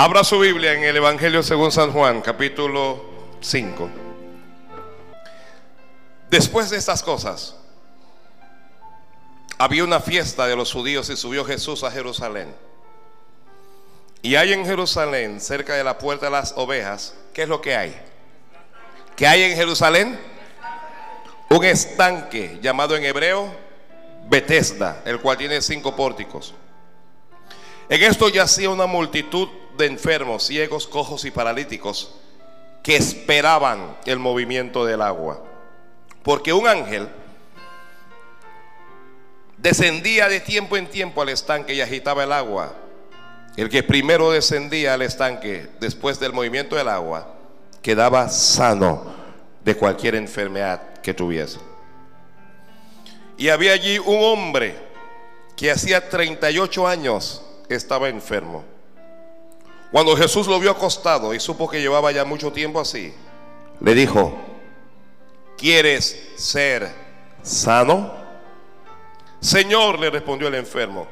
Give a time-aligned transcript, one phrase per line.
[0.00, 3.02] Abra su Biblia en el Evangelio según San Juan, capítulo
[3.40, 3.90] 5.
[6.30, 7.56] Después de estas cosas,
[9.58, 12.54] había una fiesta de los judíos y subió Jesús a Jerusalén.
[14.22, 17.74] Y hay en Jerusalén, cerca de la puerta de las ovejas, ¿qué es lo que
[17.74, 18.00] hay?
[19.16, 20.16] ¿Qué hay en Jerusalén?
[21.50, 23.52] Un estanque llamado en hebreo
[24.28, 26.54] Betesda, el cual tiene cinco pórticos.
[27.88, 29.48] En esto yacía una multitud
[29.78, 32.14] de enfermos, ciegos, cojos y paralíticos
[32.82, 35.42] que esperaban el movimiento del agua.
[36.22, 37.08] Porque un ángel
[39.56, 42.74] descendía de tiempo en tiempo al estanque y agitaba el agua.
[43.56, 47.34] El que primero descendía al estanque después del movimiento del agua
[47.82, 49.14] quedaba sano
[49.64, 51.58] de cualquier enfermedad que tuviese.
[53.36, 54.76] Y había allí un hombre
[55.56, 58.64] que hacía 38 años estaba enfermo.
[59.90, 63.12] Cuando Jesús lo vio acostado y supo que llevaba ya mucho tiempo así,
[63.80, 64.34] le dijo,
[65.56, 66.92] ¿quieres ser
[67.42, 68.12] sano?
[69.40, 71.06] Señor, le respondió el enfermo,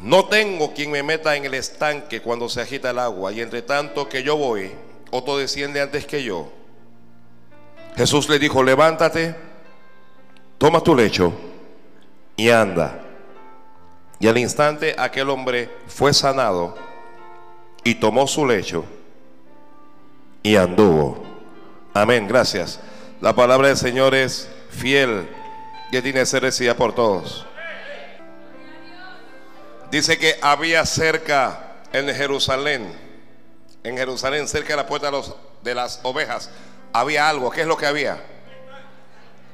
[0.00, 3.62] no tengo quien me meta en el estanque cuando se agita el agua y entre
[3.62, 4.70] tanto que yo voy,
[5.10, 6.50] otro desciende antes que yo.
[7.96, 9.34] Jesús le dijo, levántate,
[10.58, 11.32] toma tu lecho
[12.36, 13.00] y anda.
[14.18, 16.91] Y al instante aquel hombre fue sanado
[17.84, 18.84] y tomó su lecho
[20.42, 21.22] y anduvo.
[21.94, 22.80] Amén, gracias.
[23.20, 25.28] La palabra del Señor es fiel
[25.90, 27.46] y tiene que ser recibida por todos.
[29.90, 32.90] Dice que había cerca en Jerusalén,
[33.84, 35.22] en Jerusalén, cerca de la puerta de,
[35.62, 36.50] de las ovejas,
[36.92, 37.50] había algo.
[37.50, 38.18] ¿Qué es lo que había?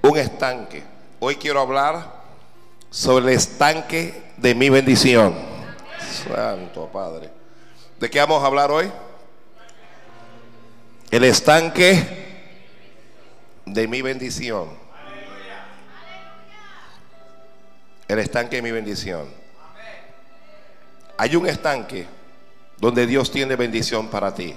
[0.02, 0.84] Un estanque.
[1.18, 2.18] Hoy quiero hablar
[2.90, 5.34] sobre el estanque de mi bendición.
[6.24, 7.37] Santo Padre.
[7.98, 8.90] ¿De qué vamos a hablar hoy?
[11.10, 12.00] El estanque
[13.64, 14.68] de mi bendición.
[18.06, 19.28] El estanque de mi bendición.
[21.16, 22.06] Hay un estanque
[22.76, 24.54] donde Dios tiene bendición para ti.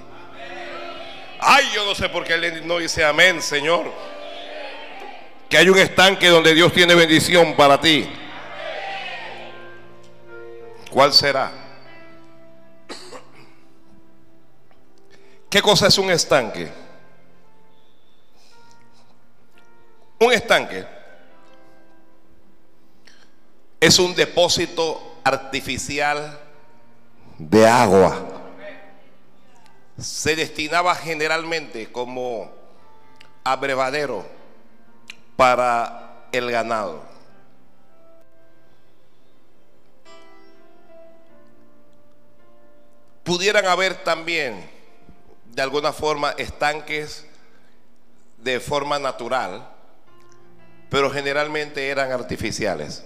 [1.40, 3.92] Ay, yo no sé por qué no dice amén, Señor.
[5.48, 8.08] Que hay un estanque donde Dios tiene bendición para ti.
[10.90, 11.61] ¿Cuál será?
[15.52, 16.66] ¿Qué cosa es un estanque?
[20.18, 20.86] Un estanque
[23.78, 26.40] es un depósito artificial
[27.36, 28.18] de agua.
[29.98, 32.50] Se destinaba generalmente como
[33.44, 34.24] abrevadero
[35.36, 37.02] para el ganado.
[43.22, 44.71] Pudieran haber también,
[45.52, 47.26] de alguna forma, estanques
[48.38, 49.68] de forma natural,
[50.88, 53.04] pero generalmente eran artificiales.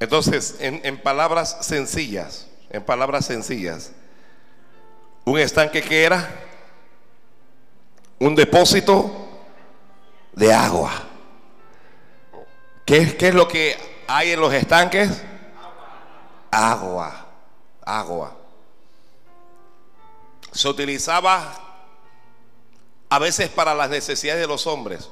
[0.00, 3.92] Entonces, en, palabras sencillas, en palabras sencillas,
[5.24, 6.28] un estanque que era
[8.18, 9.28] un depósito
[10.32, 10.90] de agua.
[12.84, 13.76] ¿Qué, ¿Qué, es lo que
[14.08, 15.22] hay en los estanques?
[16.50, 17.26] Agua,
[17.84, 18.43] agua.
[20.52, 21.64] Se utilizaba
[23.08, 25.08] a veces para las necesidades de los hombres,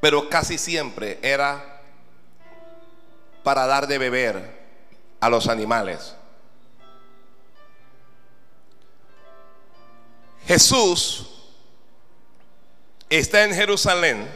[0.00, 1.82] pero casi siempre era
[3.42, 4.58] para dar de beber
[5.20, 6.14] a los animales.
[10.46, 11.28] Jesús
[13.10, 14.28] está en Jerusalén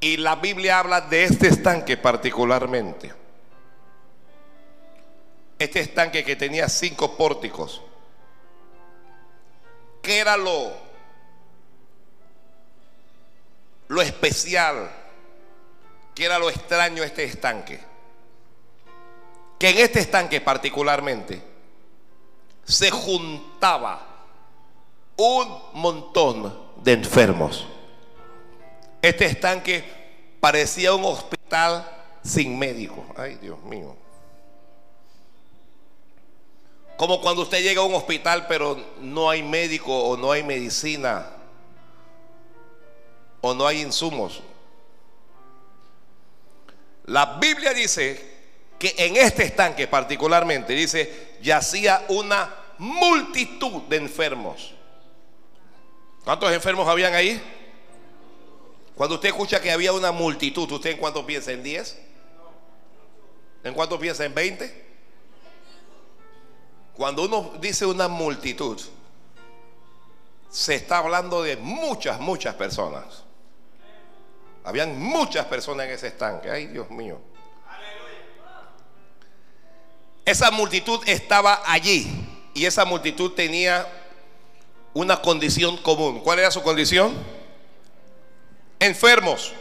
[0.00, 3.14] y la Biblia habla de este estanque particularmente.
[5.60, 7.82] Este estanque que tenía cinco pórticos.
[10.02, 10.72] ¿Qué era lo
[13.88, 14.88] lo especial,
[16.14, 17.78] que era lo extraño este estanque.
[19.58, 21.42] Que en este estanque particularmente
[22.64, 24.06] se juntaba
[25.16, 27.66] un montón de enfermos.
[29.02, 29.84] Este estanque
[30.40, 31.86] parecía un hospital
[32.22, 33.04] sin médico.
[33.14, 33.99] Ay, Dios mío.
[37.00, 41.30] Como cuando usted llega a un hospital pero no hay médico o no hay medicina
[43.40, 44.42] o no hay insumos.
[47.06, 48.22] La Biblia dice
[48.78, 54.74] que en este estanque particularmente, dice, yacía una multitud de enfermos.
[56.22, 57.40] ¿Cuántos enfermos habían ahí?
[58.94, 61.50] Cuando usted escucha que había una multitud, ¿usted en cuánto piensa?
[61.50, 61.98] ¿En 10?
[63.64, 64.26] ¿En cuánto piensa?
[64.26, 64.89] ¿En 20?
[67.00, 68.78] Cuando uno dice una multitud,
[70.50, 73.24] se está hablando de muchas, muchas personas.
[74.64, 76.50] Habían muchas personas en ese estanque.
[76.50, 77.18] Ay, Dios mío.
[80.26, 82.06] Esa multitud estaba allí
[82.52, 83.88] y esa multitud tenía
[84.92, 86.20] una condición común.
[86.20, 87.14] ¿Cuál era su condición?
[88.78, 89.54] Enfermos.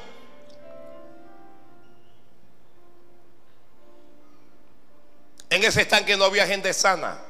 [5.50, 7.29] En ese estanque no había gente sana.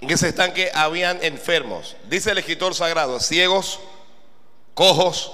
[0.00, 1.96] En ese estanque habían enfermos.
[2.08, 3.80] Dice el escritor sagrado, ciegos,
[4.74, 5.32] cojos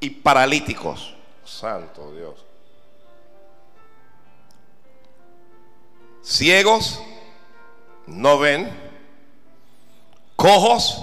[0.00, 1.14] y paralíticos.
[1.44, 2.44] Santo Dios.
[6.22, 7.00] Ciegos
[8.06, 8.70] no ven,
[10.34, 11.02] cojos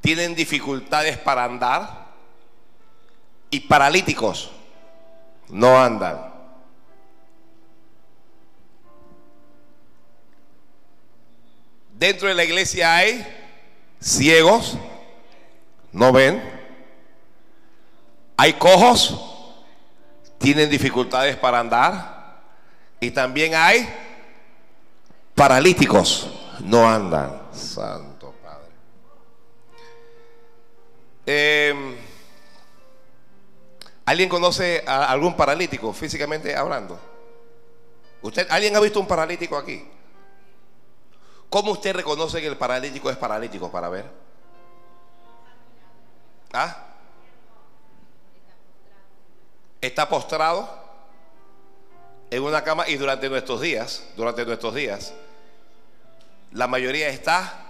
[0.00, 2.08] tienen dificultades para andar
[3.50, 4.50] y paralíticos
[5.48, 6.31] no andan.
[12.02, 13.24] Dentro de la iglesia hay
[14.00, 14.76] ciegos,
[15.92, 16.42] no ven.
[18.36, 19.16] Hay cojos,
[20.36, 22.42] tienen dificultades para andar.
[22.98, 23.88] Y también hay
[25.36, 26.28] paralíticos,
[26.58, 27.40] no andan.
[27.52, 28.72] Santo Padre.
[31.24, 31.94] Em,
[34.04, 36.98] ¿Alguien conoce a algún paralítico físicamente hablando?
[38.22, 39.88] ¿Usted, ¿Alguien ha visto un paralítico aquí?
[41.52, 44.06] ¿Cómo usted reconoce que el paralítico es paralítico para ver?
[46.50, 46.86] ¿Ah?
[49.78, 50.66] Está postrado
[52.30, 55.12] en una cama y durante nuestros días, durante nuestros días,
[56.52, 57.66] la mayoría está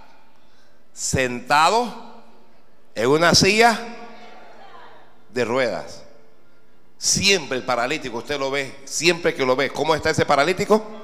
[0.93, 1.93] sentado
[2.95, 3.77] en una silla
[5.33, 6.03] de ruedas.
[6.97, 11.02] Siempre el paralítico, usted lo ve, siempre que lo ve, ¿cómo está ese paralítico?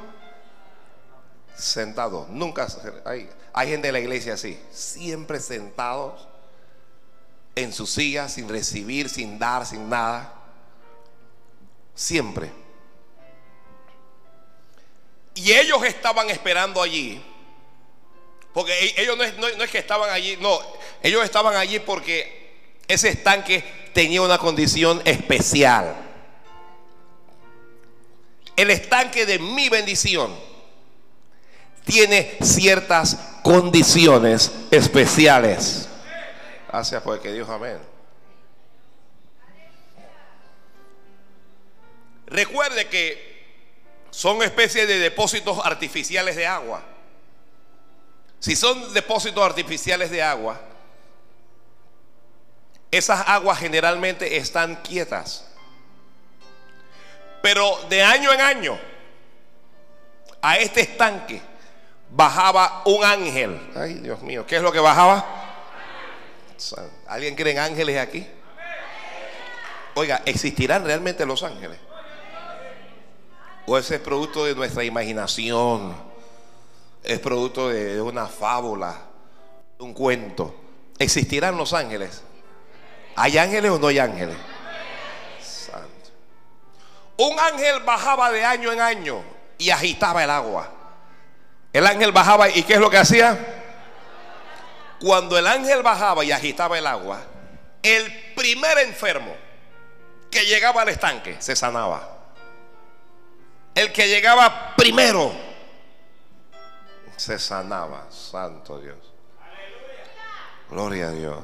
[1.60, 2.30] Sentados.
[2.30, 2.68] Nunca
[3.06, 6.28] hay, hay gente de la iglesia así, siempre sentados
[7.56, 10.34] en su silla, sin recibir, sin dar, sin nada.
[11.94, 12.50] Siempre.
[15.36, 17.24] Y ellos estaban esperando allí.
[18.54, 20.60] Porque e, ellos no es, no es, que estaban allí, no,
[21.04, 23.64] ellos estaban allí porque ese estanque
[23.94, 25.96] tenía una condición especial.
[28.56, 30.36] El estanque de mi bendición
[31.90, 35.90] tiene ciertas condiciones especiales.
[36.72, 37.80] Gracias por que Dios amén.
[42.28, 43.28] Recuerde que
[44.12, 46.84] son especies de depósitos artificiales de agua.
[48.38, 50.62] Si son depósitos artificiales de agua,
[52.92, 55.50] esas aguas generalmente están quietas.
[57.42, 58.80] Pero de año en año,
[60.40, 61.49] a este estanque
[62.12, 63.72] bajaba un ángel.
[63.76, 65.26] Ay, Dios mío, ¿qué es lo que bajaba?
[67.08, 68.28] ¿Alguien cree en ángeles aquí?
[69.96, 71.80] Oiga, ¿existirán realmente los ángeles?
[73.66, 75.96] ¿O ese es producto de nuestra imaginación?
[77.04, 78.96] ¿Es producto de una fábula?
[79.80, 80.56] ¿Un cuento?
[80.98, 82.24] ¿Existirán los ángeles?
[83.16, 84.36] ¿Hay ángeles o no hay ángeles?
[87.18, 89.22] Un ángel bajaba de año en año
[89.58, 90.79] y agitaba el agua.
[91.72, 93.38] El ángel bajaba y ¿qué es lo que hacía?
[95.00, 97.22] Cuando el ángel bajaba y agitaba el agua,
[97.84, 99.36] el primer enfermo
[100.30, 102.18] que llegaba al estanque se sanaba.
[103.76, 105.32] El que llegaba primero
[107.16, 108.08] se sanaba.
[108.10, 108.98] Santo Dios.
[110.70, 111.44] Gloria a Dios.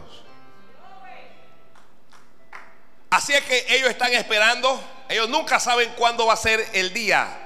[3.09, 4.83] Así es que ellos están esperando.
[5.07, 7.44] Ellos nunca saben cuándo va a ser el día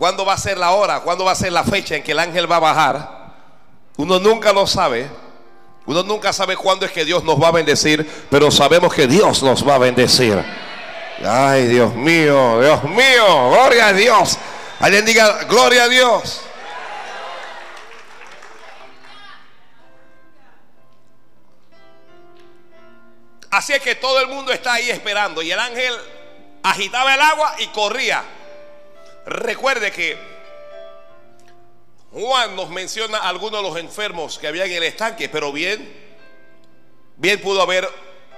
[0.00, 1.00] ¿Cuándo va a ser la hora?
[1.00, 3.34] ¿Cuándo va a ser la fecha en que el ángel va a bajar?
[3.98, 5.06] Uno nunca lo sabe.
[5.84, 9.42] Uno nunca sabe cuándo es que Dios nos va a bendecir, pero sabemos que Dios
[9.42, 10.42] nos va a bendecir.
[11.22, 14.38] Ay, Dios mío, Dios mío, gloria a Dios.
[14.78, 16.40] Alguien diga, gloria a Dios.
[23.50, 25.92] Así es que todo el mundo está ahí esperando y el ángel
[26.62, 28.39] agitaba el agua y corría.
[29.26, 30.18] Recuerde que
[32.12, 35.92] Juan nos menciona algunos de los enfermos que había en el estanque, pero bien,
[37.16, 37.88] bien pudo haber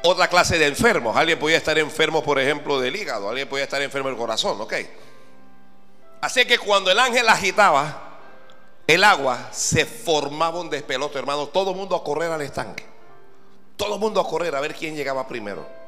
[0.03, 1.17] otra clase de enfermos.
[1.17, 4.75] Alguien podía estar enfermo, por ejemplo, del hígado, alguien podía estar enfermo del corazón, ¿ok?
[6.21, 8.19] Así que cuando el ángel agitaba
[8.87, 11.47] el agua, se formaba un despelote, hermano.
[11.49, 12.85] Todo el mundo a correr al estanque.
[13.77, 15.82] Todo el mundo a correr a ver quién llegaba primero.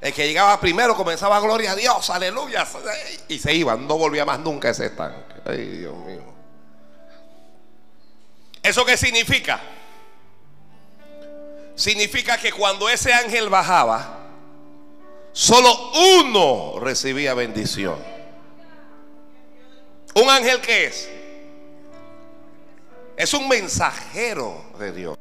[0.00, 2.66] El que llegaba primero comenzaba gloria a Dios, aleluya.
[3.26, 5.34] Y se iba, no volvía más nunca a ese estanque.
[5.44, 6.22] Ay, Dios mío.
[8.62, 9.60] ¿Eso qué significa?
[11.74, 14.18] Significa que cuando ese ángel bajaba,
[15.32, 17.98] solo uno recibía bendición.
[20.14, 21.08] ¿Un ángel qué es?
[23.16, 25.18] Es un mensajero de Dios.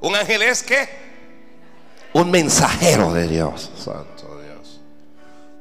[0.00, 1.09] ¿Un ángel es qué?
[2.12, 3.70] Un mensajero de Dios.
[3.76, 4.80] Santo Dios.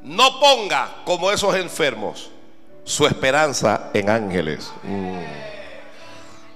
[0.01, 2.32] No ponga como esos enfermos
[2.84, 4.72] su esperanza en ángeles.
[4.84, 5.20] Mm.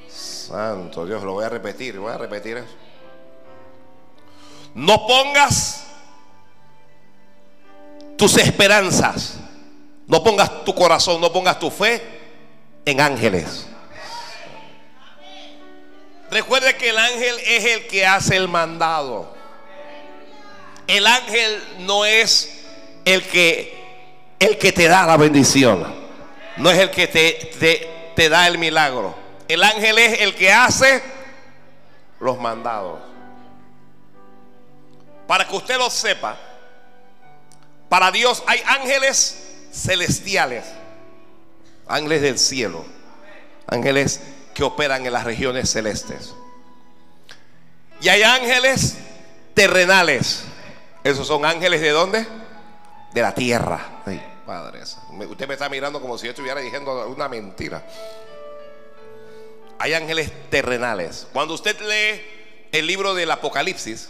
[0.09, 2.75] Santo Dios, lo voy a repetir, voy a repetir eso.
[4.73, 5.85] No pongas
[8.17, 9.35] tus esperanzas,
[10.07, 12.01] no pongas tu corazón, no pongas tu fe
[12.85, 13.67] en ángeles.
[16.31, 19.32] Recuerde que el ángel es el que hace el mandado.
[20.93, 22.51] El ángel no es
[23.03, 23.75] el que,
[24.37, 25.91] el que te da la bendición.
[26.57, 29.15] No es el que te, te, da el milagro.
[29.47, 31.01] El ángel es el que hace
[32.19, 32.99] los mandados.
[35.25, 36.37] Para que usted lo sepa,
[37.89, 40.63] para Dios hay ángeles celestiales,
[41.87, 42.85] ángeles del cielo,
[43.65, 44.21] ángeles
[44.53, 46.35] que operan en las regiones celestes.
[47.99, 48.95] Y hay ángeles
[49.55, 50.43] terrenales,
[51.03, 52.25] esos son ángeles de dónde?
[53.13, 54.01] De la tierra.
[54.45, 57.85] Padre, usted me está mirando como si yo estuviera diciendo una mentira.
[59.79, 61.27] Hay ángeles terrenales.
[61.33, 62.21] Cuando usted lee
[62.71, 64.09] el libro del Apocalipsis,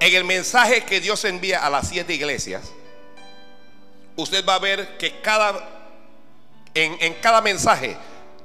[0.00, 2.72] en el mensaje que Dios envía a las siete iglesias,
[4.16, 5.78] usted va a ver que cada
[6.74, 7.96] en, en cada mensaje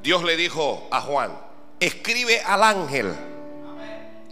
[0.02, 1.38] Dios le dijo a Juan,
[1.80, 3.14] escribe al ángel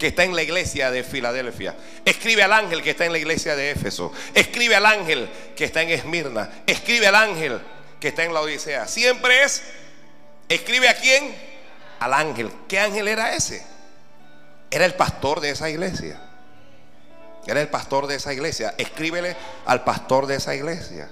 [0.02, 1.76] que está en la iglesia de Filadelfia.
[2.04, 4.12] Escribe al ángel que está en la iglesia de Éfeso.
[4.34, 6.50] Escribe al ángel que está en Esmirna.
[6.66, 7.60] Escribe al ángel
[8.00, 8.88] que está en la Odisea.
[8.88, 9.62] Siempre es,
[10.48, 11.32] escribe a quién?
[12.00, 12.50] Al ángel.
[12.66, 13.64] ¿Qué ángel era ese?
[14.72, 16.20] Era el pastor de esa iglesia.
[17.46, 18.74] Era el pastor de esa iglesia.
[18.78, 21.08] Escríbele al pastor de esa iglesia.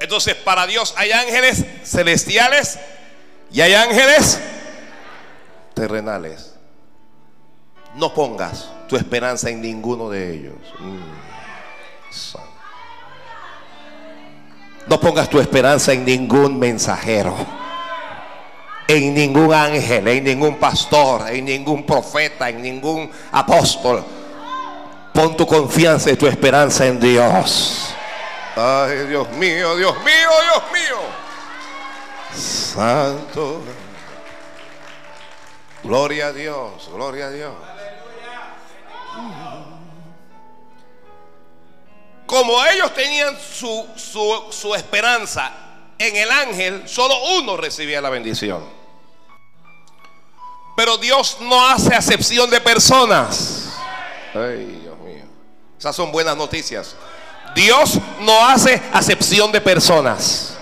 [0.00, 2.78] Entonces, para Dios hay ángeles celestiales
[3.52, 4.38] y hay ángeles
[5.82, 6.54] terrenales.
[7.96, 10.54] No pongas tu esperanza en ninguno de ellos.
[10.78, 11.00] Mm.
[14.86, 17.34] No pongas tu esperanza en ningún mensajero,
[18.86, 24.04] en ningún ángel, en ningún pastor, en ningún profeta, en ningún apóstol.
[25.12, 27.92] Pon tu confianza y tu esperanza en Dios.
[28.54, 30.98] Ay, Dios mío, Dios mío, Dios mío.
[32.40, 33.62] Santo.
[35.82, 37.54] Gloria a Dios, gloria a Dios.
[42.26, 45.52] Como ellos tenían su, su, esperanza
[45.98, 48.64] en el ángel, solo uno recibía la bendición.
[50.76, 53.74] Pero Dios no hace acepción de personas.
[54.34, 55.24] Ay, Dios mío.
[55.78, 56.96] Esas son buenas noticias.
[57.54, 60.56] Dios no hace acepción de personas.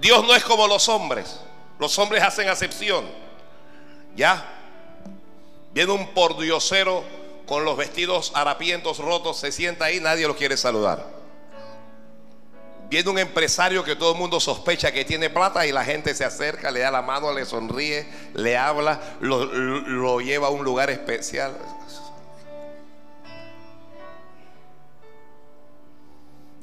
[0.00, 1.38] Dios no es como los hombres.
[1.80, 3.04] Los hombres hacen acepción.
[4.14, 4.44] ¿Ya?
[5.72, 7.02] Viene un pordiosero
[7.46, 11.04] con los vestidos harapientos rotos, se sienta ahí, nadie lo quiere saludar.
[12.88, 16.24] Viene un empresario que todo el mundo sospecha que tiene plata y la gente se
[16.24, 20.90] acerca, le da la mano, le sonríe, le habla, lo, lo lleva a un lugar
[20.90, 21.56] especial.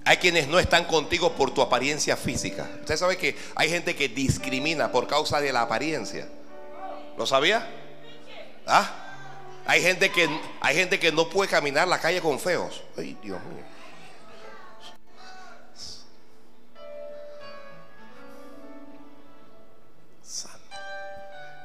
[0.08, 2.66] Hay quienes no están contigo por tu apariencia física.
[2.80, 6.30] Usted sabe que hay gente que discrimina por causa de la apariencia.
[7.18, 7.68] ¿Lo sabía?
[8.66, 8.90] ¿Ah?
[9.66, 10.30] Hay gente que
[10.62, 12.84] hay gente que no puede caminar la calle con feos.
[12.98, 13.66] Ay, Dios mío.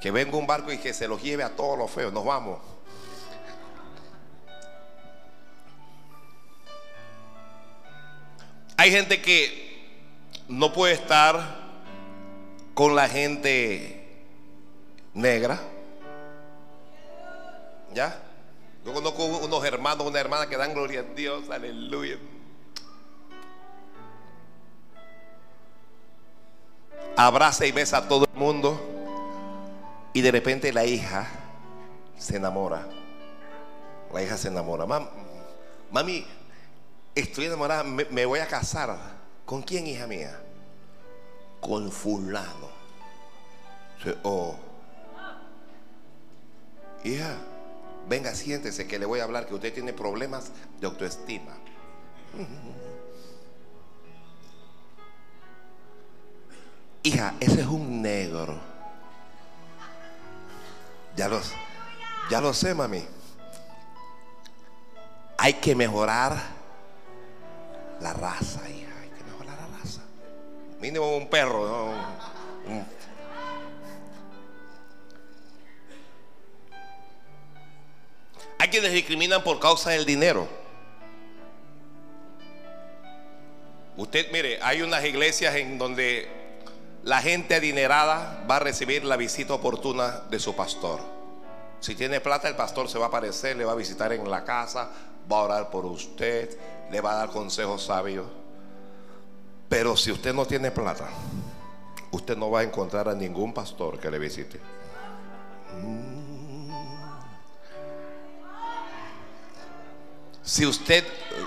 [0.00, 2.12] Que venga un barco y que se los lleve a todos los feos.
[2.12, 2.58] Nos vamos.
[8.76, 9.62] Hay gente que
[10.48, 11.62] no puede estar
[12.74, 14.02] con la gente
[15.14, 15.60] negra.
[17.94, 18.18] ¿Ya?
[18.84, 22.18] Yo conozco unos hermanos, una hermana que dan gloria a Dios, aleluya.
[27.16, 28.80] Abraza y besa a todo el mundo.
[30.14, 31.28] Y de repente la hija
[32.18, 32.86] se enamora.
[34.12, 34.86] La hija se enamora.
[35.90, 36.26] mami,
[37.14, 38.96] estoy enamorada, me, voy a casar.
[39.44, 40.40] ¿Con quién, hija mía?
[41.60, 42.70] Con fulano.
[44.22, 44.56] Oh.
[47.04, 47.36] Hija,
[48.08, 50.50] Venga, siéntese que le voy a hablar que usted tiene problemas
[50.80, 51.52] de autoestima.
[57.04, 58.60] Hija, ese es un negro.
[61.16, 61.40] Ya lo,
[62.30, 63.04] ya lo sé, mami.
[65.36, 66.40] Hay que mejorar
[68.02, 68.90] la raza, hija.
[69.00, 70.00] Hay que mejorar la raza.
[70.80, 71.94] Mínimo un perro,
[78.58, 80.46] Hay quienes discriminan por causa del dinero.
[83.96, 86.28] Usted, mire, hay unas iglesias en donde
[87.02, 91.00] la gente adinerada va a recibir la visita oportuna de su pastor.
[91.80, 94.44] Si tiene plata, el pastor se va a aparecer, le va a visitar en la
[94.44, 94.90] casa,
[95.30, 96.56] va a orar por usted,
[96.92, 98.26] le va a dar consejos sabios.
[99.68, 101.08] Pero si usted no tiene plata,
[102.10, 104.60] usted no va a encontrar a ningún pastor que le visite.
[110.42, 111.02] Si usted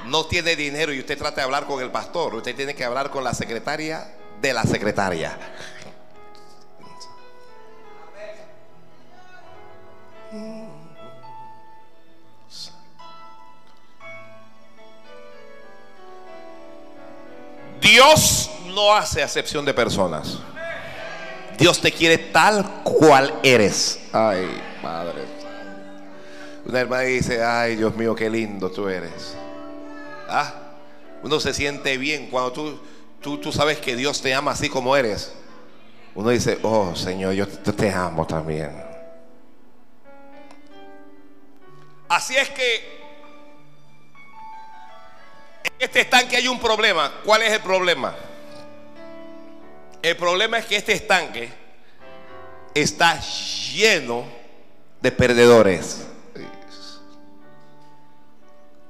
[0.08, 3.12] no tiene dinero y usted trata de hablar con el pastor, usted tiene que hablar
[3.12, 5.38] con la secretaria de la secretaria.
[17.96, 20.40] Dios no hace acepción de personas.
[21.58, 24.02] Dios te quiere tal cual eres.
[24.12, 25.22] Ay, Padre.
[26.66, 29.38] Una hermana dice, ay Dios mío, qué lindo tú eres.
[30.28, 30.74] Ah,
[31.24, 32.80] uno se siente bien cuando tú,
[33.22, 35.32] tú, tú sabes que Dios te ama así como eres.
[36.16, 38.76] Uno dice, oh Señor, yo te, amo también.
[42.10, 43.05] Así es que
[45.86, 47.12] este estanque hay un problema.
[47.24, 48.16] ¿Cuál es el problema?
[50.02, 51.52] El problema es que este estanque
[52.74, 54.26] está lleno
[55.02, 56.06] de perdedores.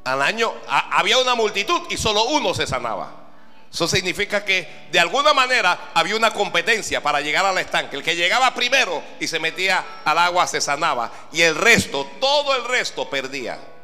[0.04, 3.24] Al año había una multitud y solo uno se sanaba.
[3.72, 7.98] Eso significa que de alguna manera había una competencia para llegar al estanque.
[7.98, 11.12] El que llegaba primero y se metía al agua se sanaba.
[11.34, 13.75] Y el resto, todo el resto perdía.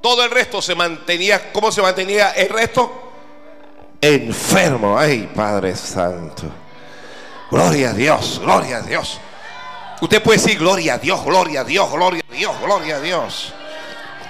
[0.00, 3.12] Todo el resto se mantenía, ¿cómo se mantenía el resto?
[4.00, 4.98] Enfermo.
[4.98, 6.44] Ay, Padre Santo.
[7.50, 9.18] Gloria a Dios, gloria a Dios.
[10.00, 13.52] Usted puede decir gloria a Dios, gloria a Dios, gloria a Dios, gloria a Dios.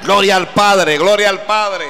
[0.02, 1.86] Gloria al Padre, gloria al Padre.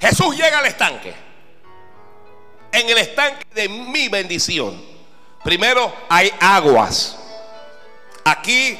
[0.00, 1.14] Jesús llega al estanque.
[2.72, 4.95] En el estanque de mi bendición.
[5.46, 7.16] Primero hay aguas.
[8.24, 8.76] Aquí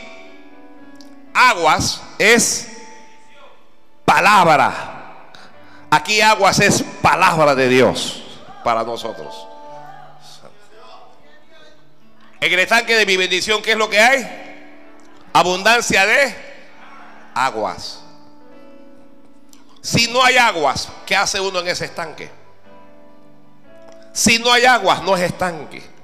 [1.33, 2.67] aguas es
[4.05, 5.31] palabra.
[5.89, 8.21] Aquí aguas es palabra de Dios
[8.65, 9.47] para nosotros.
[12.41, 15.25] En el estanque de mi bendición, ¿qué es lo que hay?
[15.35, 16.35] Abundancia de
[17.33, 18.03] aguas.
[19.83, 22.29] Si no hay aguas, ¿qué hace uno en ese estanque?
[24.13, 25.95] Si no hay aguas, no es estanque.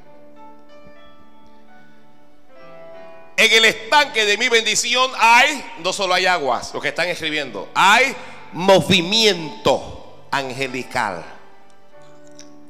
[3.36, 7.68] En el estanque de mi bendición hay, no solo hay aguas, lo que están escribiendo,
[7.74, 8.14] hay
[8.52, 11.24] movimiento angelical.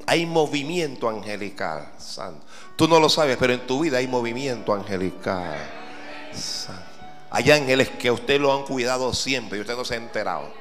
[0.06, 1.92] Hay movimiento angelical.
[1.98, 2.44] Santo.
[2.76, 5.56] Tú no lo sabes, pero en tu vida hay movimiento angelical.
[7.30, 10.52] Hay ángeles que usted lo han cuidado siempre y usted no se ha enterado.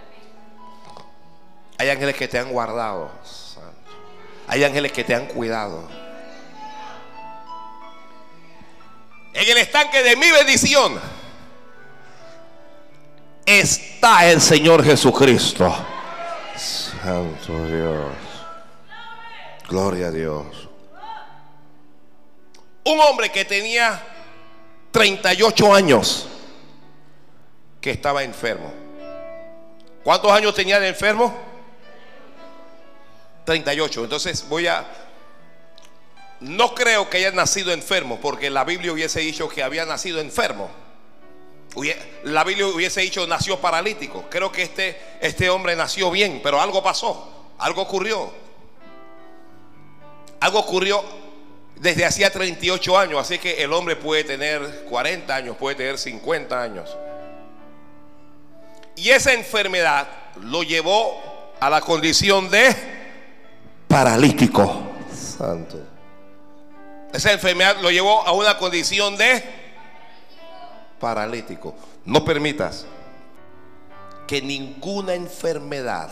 [1.77, 3.11] Hay ángeles que te han guardado.
[3.23, 3.71] Santo.
[4.47, 5.87] Hay ángeles que te han cuidado.
[9.33, 10.99] En el estanque de mi bendición
[13.45, 15.73] está el Señor Jesucristo.
[16.57, 18.05] Santo Dios.
[19.67, 20.45] Gloria a Dios.
[22.83, 24.01] Un hombre que tenía
[24.91, 26.27] 38 años
[27.79, 28.71] que estaba enfermo.
[30.03, 31.33] ¿Cuántos años tenía de enfermo?
[33.45, 34.03] 38.
[34.03, 34.85] Entonces voy a...
[36.41, 40.69] No creo que haya nacido enfermo, porque la Biblia hubiese dicho que había nacido enfermo.
[42.23, 44.25] La Biblia hubiese dicho nació paralítico.
[44.29, 48.31] Creo que este, este hombre nació bien, pero algo pasó, algo ocurrió.
[50.39, 51.03] Algo ocurrió
[51.75, 56.59] desde hacía 38 años, así que el hombre puede tener 40 años, puede tener 50
[56.59, 56.97] años.
[58.95, 60.07] Y esa enfermedad
[60.41, 61.21] lo llevó
[61.59, 62.75] a la condición de
[63.87, 64.91] paralítico.
[65.37, 65.90] Santo.
[67.13, 69.43] Esa enfermedad lo llevó a una condición de
[70.99, 71.75] paralítico.
[72.05, 72.85] No permitas
[74.27, 76.09] que ninguna enfermedad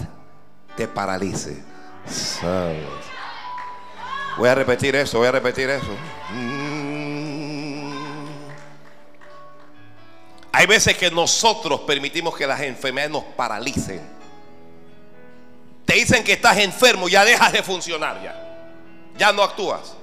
[0.76, 1.64] te paralice.
[4.38, 5.96] Voy a repetir eso, voy a repetir eso.
[6.34, 7.10] Mm.
[10.52, 14.02] Hay veces que nosotros permitimos que las enfermedades nos paralicen.
[15.86, 18.36] Te dicen que estás enfermo, ya dejas de funcionar ya.
[19.18, 19.96] Ya no actúas.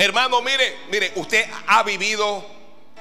[0.00, 2.42] Hermano, mire, mire, usted ha vivido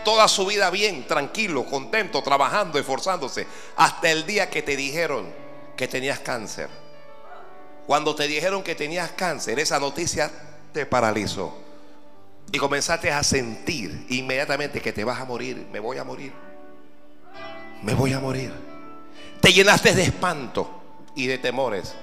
[0.04, 5.34] toda su vida bien, tranquilo, contento, trabajando, esforzándose, hasta el día que te dijeron
[5.78, 6.68] que tenías cáncer.
[7.88, 10.30] Cuando te dijeron que tenías cáncer, esa noticia
[10.74, 11.58] te paralizó.
[12.52, 16.34] Y comenzaste a sentir inmediatamente que te vas a morir, me voy a morir,
[17.82, 18.52] me voy a morir.
[19.40, 20.70] Te llenaste de espanto
[21.16, 21.96] y de temores.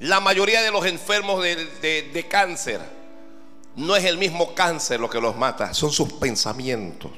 [0.00, 2.80] La mayoría de los enfermos de, cáncer
[3.74, 7.10] no es el mismo cáncer lo que los mata, son sus pensamientos.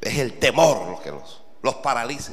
[0.00, 2.32] Es el temor lo que los, los paraliza.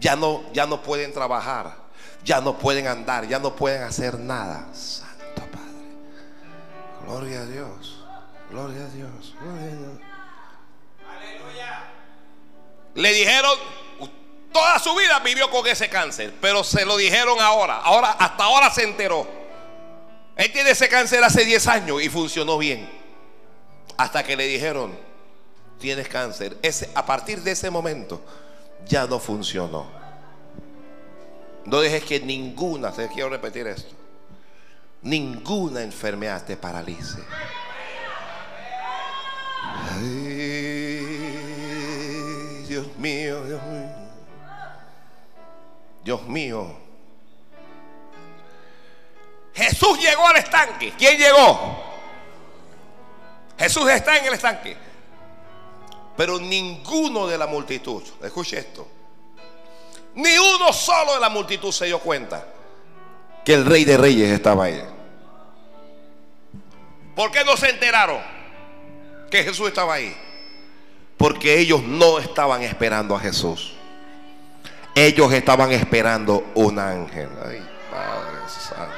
[0.00, 1.76] Ya no, ya no pueden trabajar,
[2.24, 4.68] ya no pueden andar, ya no pueden hacer nada.
[4.74, 7.06] Santo Padre.
[7.06, 8.04] Gloria a Dios.
[8.50, 9.34] Gloria a Dios.
[9.40, 10.00] Gloria a Dios.
[11.08, 11.84] Aleluya.
[12.94, 13.58] Le dijeron,
[14.58, 17.76] Toda su vida vivió con ese cáncer, pero se lo dijeron ahora.
[17.76, 19.24] Ahora, hasta ahora se enteró.
[20.34, 22.90] Él tiene ese cáncer hace 10 años y funcionó bien.
[23.96, 24.98] Hasta que le dijeron,
[25.78, 26.56] tienes cáncer.
[26.96, 28.20] A partir de ese momento
[28.84, 29.86] ya no funcionó.
[31.64, 33.94] No dejes que ninguna, te quiero repetir esto,
[35.02, 37.18] ninguna enfermedad te paralice.
[42.66, 44.07] Dios mío, Dios mío.
[46.04, 46.76] Dios mío.
[49.54, 50.92] Jesús llegó al estanque.
[50.96, 51.84] ¿Quién llegó?
[53.58, 54.76] Jesús está en el estanque.
[56.16, 58.88] Pero ninguno de la multitud, escuche esto,
[60.14, 62.44] ni uno solo de la multitud se dio cuenta
[63.44, 64.82] que el rey de reyes estaba ahí.
[67.14, 68.20] ¿Por qué no se enteraron
[69.30, 70.16] que Jesús estaba ahí?
[71.16, 73.77] Porque ellos no estaban esperando a Jesús.
[74.94, 77.28] Ellos estaban esperando un ángel.
[77.44, 78.94] Ay, Padre Santo.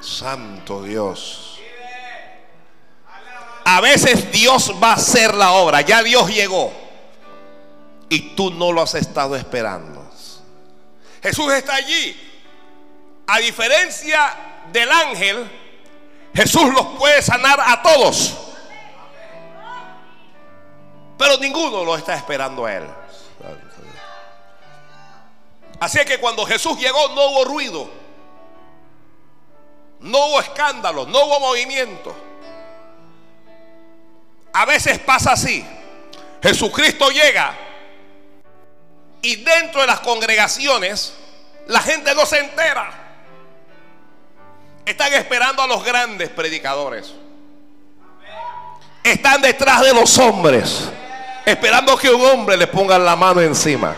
[0.00, 1.60] Santo Dios.
[3.64, 5.80] A veces Dios va a hacer la obra.
[5.80, 6.72] Ya Dios llegó.
[8.08, 9.96] Y tú no lo has estado esperando.
[11.22, 12.16] Jesús está allí.
[13.26, 14.36] A diferencia
[14.72, 15.50] del ángel,
[16.32, 18.36] Jesús los puede sanar a todos.
[21.18, 22.84] Pero ninguno lo está esperando a él.
[25.80, 27.90] Así que cuando Jesús llegó no hubo ruido,
[30.00, 32.14] no hubo escándalo, no hubo movimiento.
[34.52, 35.64] A veces pasa así.
[36.42, 37.54] Jesucristo llega
[39.20, 41.14] y dentro de las congregaciones
[41.66, 42.90] la gente no se entera.
[44.84, 47.12] Están esperando a los grandes predicadores.
[49.02, 50.90] Están detrás de los hombres,
[51.44, 53.94] esperando que un hombre le ponga la mano encima.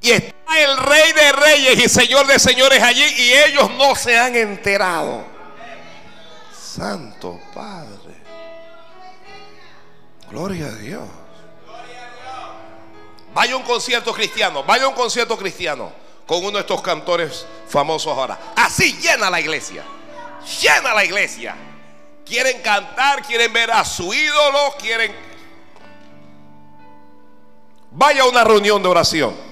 [0.00, 4.18] Y está el rey de reyes y señor de señores allí y ellos no se
[4.18, 5.24] han enterado.
[6.52, 8.14] Santo Padre.
[10.30, 11.02] Gloria a Dios.
[13.34, 15.92] Vaya un concierto cristiano, vaya un concierto cristiano
[16.26, 18.38] con uno de estos cantores famosos ahora.
[18.56, 19.84] Así llena la iglesia.
[20.62, 21.56] Llena la iglesia.
[22.24, 25.14] Quieren cantar, quieren ver a su ídolo, quieren...
[27.90, 29.49] Vaya a una reunión de oración.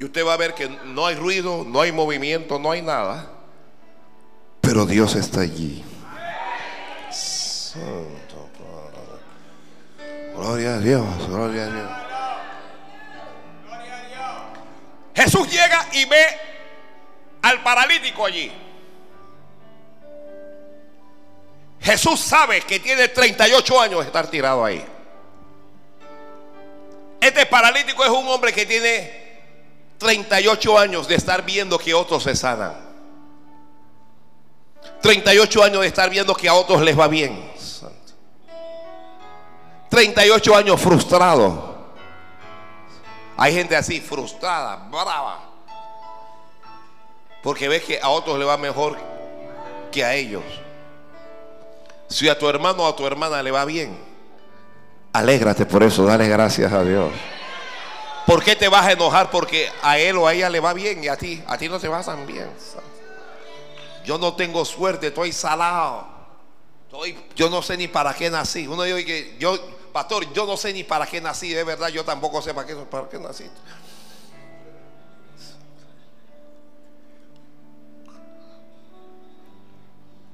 [0.00, 3.30] Y usted va a ver que no hay ruido, no hay movimiento, no hay nada.
[4.60, 5.84] Pero Dios está allí.
[7.10, 8.48] Santo
[10.34, 11.90] Gloria a Dios, gloria a Dios.
[15.16, 16.26] Jesús llega y ve
[17.42, 18.52] al paralítico allí.
[21.80, 24.84] Jesús sabe que tiene 38 años de estar tirado ahí.
[27.20, 29.27] Este paralítico es un hombre que tiene
[29.98, 32.88] 38 años de estar viendo que otros se sanan.
[35.02, 37.50] 38 años de estar viendo que a otros les va bien.
[39.88, 41.76] 38 años frustrado.
[43.36, 45.40] Hay gente así, frustrada, brava.
[47.42, 48.96] Porque ves que a otros le va mejor
[49.92, 50.42] que a ellos.
[52.08, 53.96] Si a tu hermano o a tu hermana le va bien,
[55.12, 57.10] alégrate por eso, dale gracias a Dios.
[58.28, 59.30] ¿Por qué te vas a enojar?
[59.30, 61.80] Porque a él o a ella le va bien y a ti, a ti no
[61.80, 62.46] te va tan bien.
[64.04, 66.06] Yo no tengo suerte, estoy salado.
[66.84, 68.66] Estoy, yo no sé ni para qué nací.
[68.66, 69.56] Uno dice que yo,
[69.94, 71.54] pastor, yo no sé ni para qué nací.
[71.54, 73.48] De verdad, yo tampoco sé para qué, para qué nací.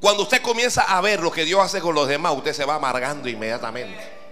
[0.00, 2.74] Cuando usted comienza a ver lo que Dios hace con los demás, usted se va
[2.74, 4.23] amargando inmediatamente.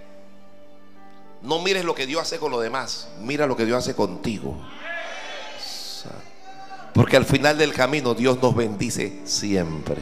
[1.42, 4.56] No mires lo que Dios hace con los demás, mira lo que Dios hace contigo.
[6.94, 9.96] Porque al final del camino Dios nos bendice siempre.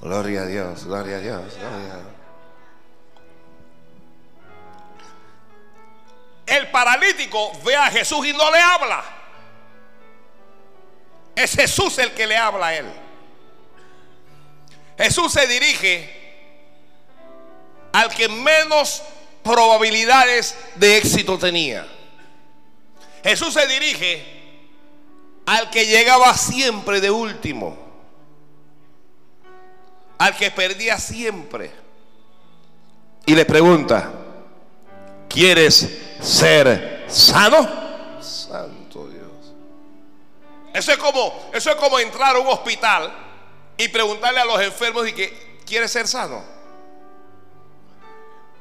[0.00, 2.20] Gloria a Dios, gloria a Dios, gloria a Dios.
[6.46, 9.04] El paralítico ve a Jesús y no le habla.
[11.36, 12.86] Es Jesús el que le habla a él.
[14.98, 16.19] Jesús se dirige
[17.92, 19.02] al que menos
[19.42, 21.86] probabilidades de éxito tenía.
[23.22, 24.40] Jesús se dirige
[25.46, 27.76] al que llegaba siempre de último.
[30.18, 31.70] Al que perdía siempre.
[33.26, 34.12] Y le pregunta,
[35.28, 35.88] ¿quieres
[36.20, 37.68] ser sano.
[38.20, 39.54] Santo Dios.
[40.72, 43.12] Eso es como, eso es como entrar a un hospital
[43.76, 46.42] y preguntarle a los enfermos y que quiere ser sano.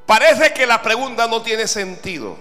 [0.09, 2.35] Parece que la pregunta no tiene sentido.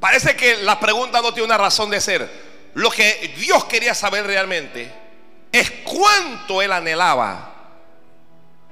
[0.00, 2.70] Parece que la pregunta no tiene una razón de ser.
[2.72, 4.90] Lo que Dios quería saber realmente
[5.52, 7.52] es cuánto él anhelaba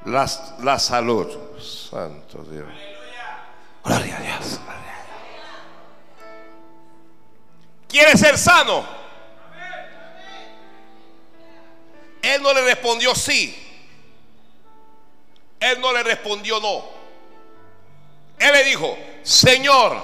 [0.07, 0.27] la,
[0.61, 1.29] la salud.
[1.61, 2.65] Santo Dios.
[3.85, 4.61] Gloria a Dios.
[7.87, 8.87] ¿Quiere ser sano?
[12.23, 13.64] Él no le respondió sí.
[15.61, 16.85] Él no le respondió no.
[18.39, 19.97] Él le dijo, Señor,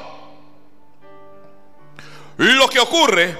[2.37, 3.37] lo que ocurre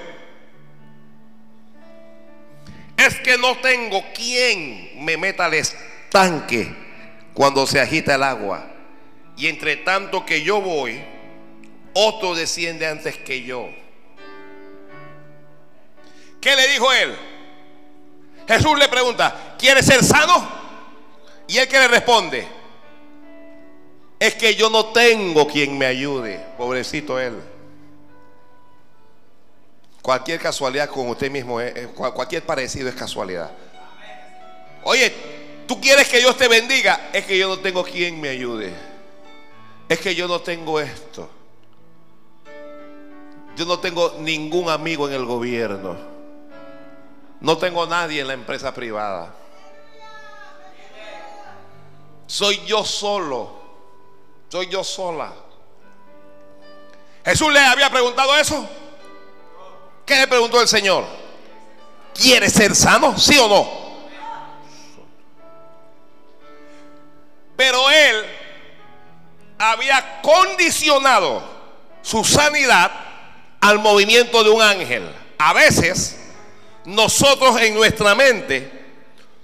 [2.97, 6.71] es que no tengo quien me meta al estanque
[7.33, 8.67] cuando se agita el agua.
[9.37, 11.03] Y entre tanto que yo voy,
[11.95, 13.71] otro desciende antes que yo.
[16.41, 17.17] ¿Qué le dijo él?
[18.47, 20.60] Jesús le pregunta, ¿quieres ser sano?
[21.51, 22.47] Y él que le responde,
[24.19, 27.41] es que yo no tengo quien me ayude, pobrecito él.
[30.01, 31.59] Cualquier casualidad con usted mismo,
[32.15, 33.51] cualquier parecido es casualidad.
[34.85, 35.13] Oye,
[35.67, 38.73] tú quieres que Dios te bendiga, es que yo no tengo quien me ayude
[39.91, 41.29] es que yo no tengo esto.
[43.57, 45.97] Yo no tengo ningún amigo en el gobierno.
[47.41, 49.35] No tengo nadie en la empresa privada.
[52.31, 53.51] Soy yo solo.
[54.49, 55.33] Soy yo sola.
[57.25, 58.69] Jesús le había preguntado eso.
[60.07, 61.05] ¿Qué le preguntó el Señor?
[62.15, 63.19] ¿Quiere ser sano?
[63.19, 63.69] ¿Sí o no?
[67.57, 68.25] Pero él
[69.59, 71.43] había condicionado
[72.01, 72.93] su sanidad
[73.61, 75.13] al movimiento de un ángel.
[75.37, 76.17] A veces
[76.85, 78.80] nosotros en nuestra mente,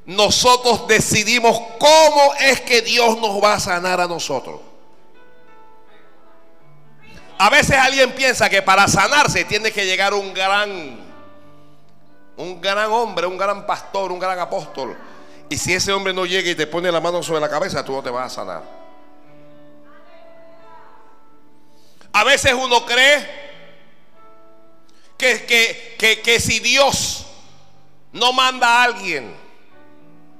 [0.06, 4.60] nosotros decidimos cómo es que Dios nos va a sanar a nosotros.
[7.38, 10.98] A veces alguien piensa que para sanarse tiene que llegar un gran,
[12.36, 14.96] un gran hombre, un gran pastor, un gran apóstol.
[15.48, 17.92] Y si ese hombre no llega y te pone la mano sobre la cabeza, tú
[17.92, 18.62] no te vas a sanar.
[22.12, 23.46] A veces uno cree
[25.18, 27.26] que, que, si Dios
[28.12, 29.45] no manda a alguien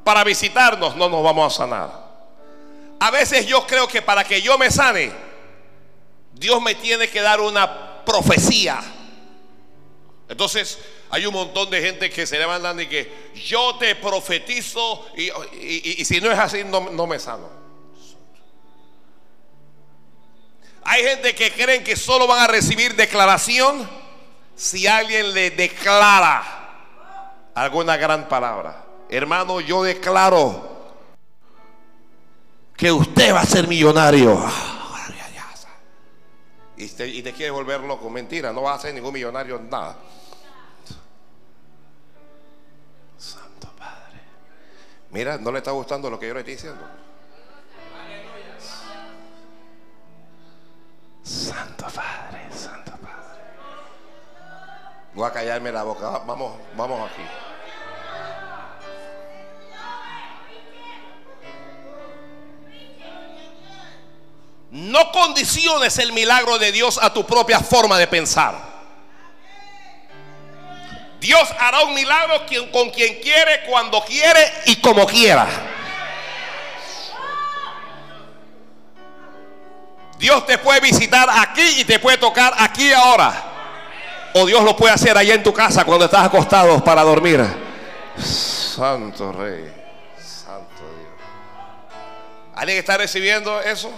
[0.07, 1.91] para visitarnos, no nos vamos a sanar.
[3.01, 5.11] A veces yo creo que para que yo me sane,
[6.33, 8.81] Dios me tiene que dar una profecía.
[10.29, 10.79] Entonces
[11.11, 16.05] hay un montón de gente que se le mandan y que yo te profetizo y,
[16.05, 17.51] si no es así no me sano.
[20.85, 23.91] Hay gente que creen que solo van a recibir declaración
[24.55, 26.45] si alguien le declara
[27.57, 28.86] alguna gran palabra.
[29.09, 30.77] Hermano, yo declaro
[32.77, 34.45] que usted va a ser millonario.
[36.77, 38.11] Y te, y te quiere volver loco.
[38.11, 39.97] Mentira, no va a ser ningún millonario, nada.
[43.17, 44.21] Santo Padre.
[45.11, 46.87] Mira, no le está gustando lo que yo le estoy diciendo.
[51.23, 53.43] Santo Padre, Santo Padre.
[55.15, 56.19] Voy a callarme la boca.
[56.27, 57.46] Vamos, vamos aquí.
[64.71, 68.77] No condiciones el milagro de Dios a tu propia forma de pensar.
[71.21, 75.47] Dios hará un milagro con quien quiere, cuando quiere y como quiera.
[80.19, 83.53] Dios te puede visitar aquí y te puede tocar aquí ahora.
[84.35, 87.43] o Dios lo puede hacer allá en tu casa cuando estás acostado para dormir.
[88.19, 89.73] Santo Rey,
[90.19, 91.09] Santo Dios.
[92.55, 93.91] ¿Alguien está recibiendo eso?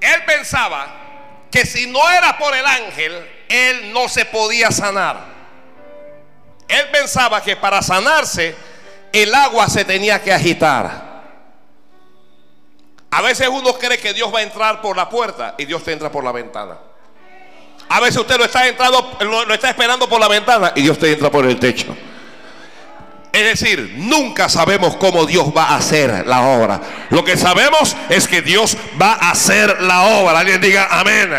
[0.00, 0.86] Él pensaba
[1.50, 5.18] que si no era por el ángel, él no se podía sanar.
[6.68, 8.54] Él pensaba que para sanarse
[9.12, 11.10] el agua se tenía que agitar.
[13.10, 15.92] A veces uno cree que Dios va a entrar por la puerta y Dios te
[15.92, 16.78] entra por la ventana.
[17.88, 21.10] A veces usted lo está entrando, lo, está esperando por la ventana y Dios te
[21.10, 21.96] entra por el techo.
[23.40, 26.78] Es decir, nunca sabemos cómo Dios va a hacer la obra.
[27.08, 30.40] Lo que sabemos es que Dios va a hacer la obra.
[30.40, 31.30] Alguien diga amén.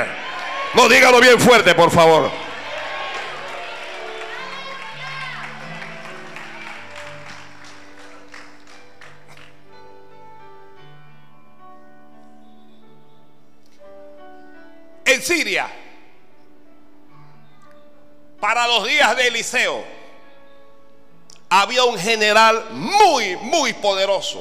[0.73, 2.31] No dígalo bien fuerte, por favor.
[15.05, 15.67] En Siria,
[18.39, 20.00] para los días de Eliseo,
[21.53, 24.39] había un general muy, muy poderoso.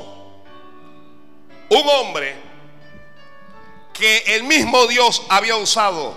[1.69, 2.37] Un hombre
[3.93, 6.15] que el mismo Dios había usado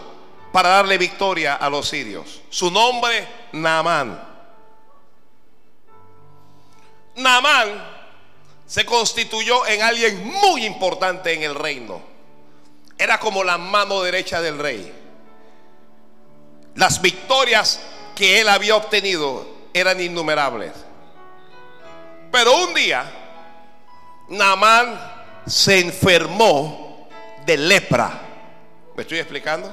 [0.52, 2.42] para darle victoria a los sirios.
[2.50, 4.24] Su nombre, Naamán.
[7.16, 7.70] Naamán
[8.68, 12.04] se constituyó en alguien muy importante en el reino.
[13.00, 14.94] Era como la mano derecha del rey.
[16.76, 17.80] Las victorias
[18.16, 20.83] que él había obtenido eran innumerables.
[22.34, 23.06] Pero un día,
[24.30, 25.00] Naamán
[25.46, 27.08] se enfermó
[27.46, 28.10] de lepra.
[28.96, 29.72] ¿Me estoy explicando?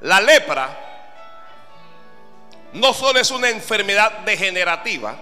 [0.00, 0.70] La lepra
[2.72, 5.14] no solo es una enfermedad degenerativa,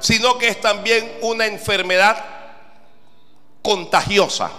[0.00, 2.22] sino que es también una enfermedad
[3.62, 4.50] contagiosa.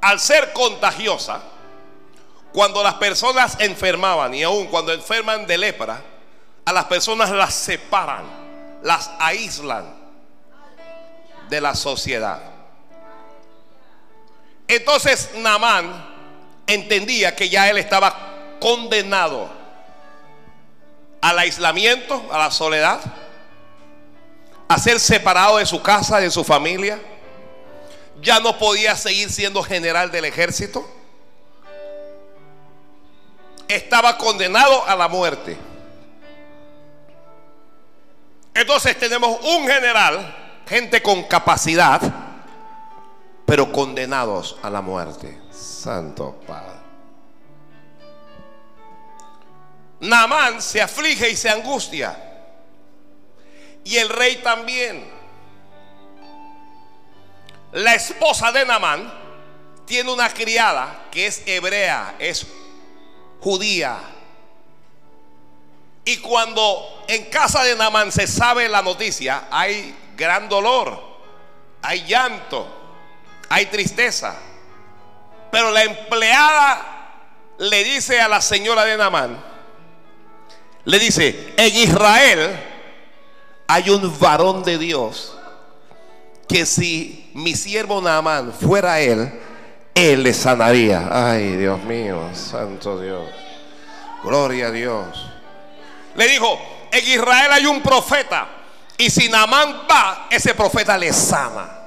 [0.00, 1.42] Al ser contagiosa,
[2.52, 6.00] cuando las personas enfermaban y aún cuando enferman de lepra,
[6.64, 8.39] a las personas las separan,
[8.82, 9.94] las aíslan
[11.48, 12.40] de la sociedad.
[14.68, 16.08] Entonces Namán
[16.66, 18.14] entendía que ya él estaba
[18.60, 19.50] condenado
[21.20, 23.00] al aislamiento, a la soledad,
[24.68, 26.98] a ser separado de su casa, de su familia.
[28.22, 30.86] Ya no podía seguir siendo general del ejército
[33.74, 35.56] estaba condenado a la muerte.
[38.54, 42.00] Entonces tenemos un general, gente con capacidad,
[43.46, 45.40] pero condenados a la muerte.
[45.50, 46.80] Santo Padre.
[50.00, 52.16] Naamán se aflige y se angustia.
[53.84, 55.04] Y el rey también.
[57.72, 59.12] La esposa de Naamán
[59.86, 62.46] tiene una criada que es hebrea, es
[63.40, 63.98] judía.
[66.04, 71.00] Y cuando en casa de Namán se sabe la noticia, hay gran dolor,
[71.82, 72.66] hay llanto,
[73.48, 74.36] hay tristeza.
[75.50, 77.14] Pero la empleada
[77.58, 79.42] le dice a la señora de Namán,
[80.84, 82.58] le dice, en Israel
[83.66, 85.36] hay un varón de Dios
[86.48, 89.32] que si mi siervo Naamán fuera él,
[89.94, 91.08] él le sanaría.
[91.12, 93.28] Ay, Dios mío, santo Dios.
[94.24, 95.29] Gloria a Dios.
[96.14, 96.58] Le dijo,
[96.90, 98.48] en Israel hay un profeta.
[98.96, 101.78] Y si Namán va, ese profeta le sana.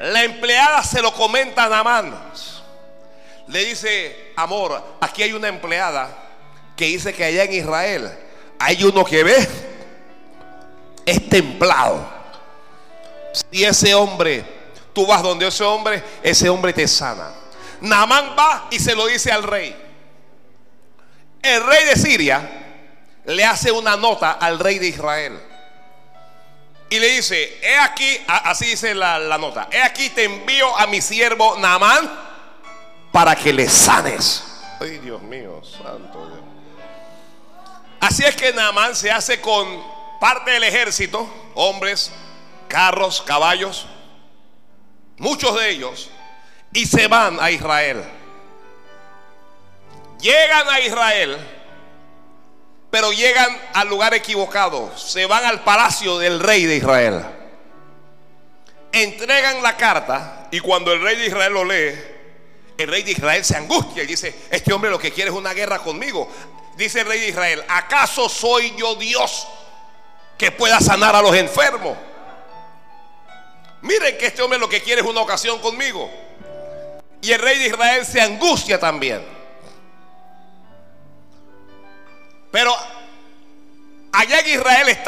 [0.00, 2.14] La empleada se lo comenta a Namán.
[3.48, 6.08] Le dice, amor, aquí hay una empleada
[6.76, 8.18] que dice que allá en Israel
[8.58, 9.48] hay uno que ve,
[11.04, 12.06] es templado.
[13.50, 14.58] Si ese hombre
[14.98, 17.30] Tú vas donde ese hombre, ese hombre te sana.
[17.80, 19.76] Naamán va y se lo dice al rey.
[21.42, 22.50] El rey de Siria
[23.24, 25.38] le hace una nota al rey de Israel.
[26.90, 30.86] Y le dice, he aquí, así dice la, la nota, he aquí te envío a
[30.86, 32.10] mi siervo Naamán
[33.12, 34.42] para que le sanes.
[34.80, 36.40] Ay, Dios mío, santo Dios.
[38.00, 39.66] Así es que Naamán se hace con
[40.20, 42.10] parte del ejército, hombres,
[42.68, 43.86] carros, caballos,
[45.18, 46.10] muchos de ellos,
[46.72, 48.04] y se van a Israel.
[50.20, 51.38] Llegan a Israel,
[52.90, 54.96] pero llegan al lugar equivocado.
[54.96, 57.24] Se van al palacio del rey de Israel.
[58.92, 61.94] Entregan la carta y cuando el rey de Israel lo lee,
[62.78, 65.52] el rey de Israel se angustia y dice, este hombre lo que quiere es una
[65.52, 66.28] guerra conmigo.
[66.76, 69.46] Dice el rey de Israel, ¿acaso soy yo Dios
[70.36, 71.96] que pueda sanar a los enfermos?
[73.82, 76.10] Miren que este hombre lo que quiere es una ocasión conmigo.
[77.20, 79.37] y el rey de Israel se angustia también.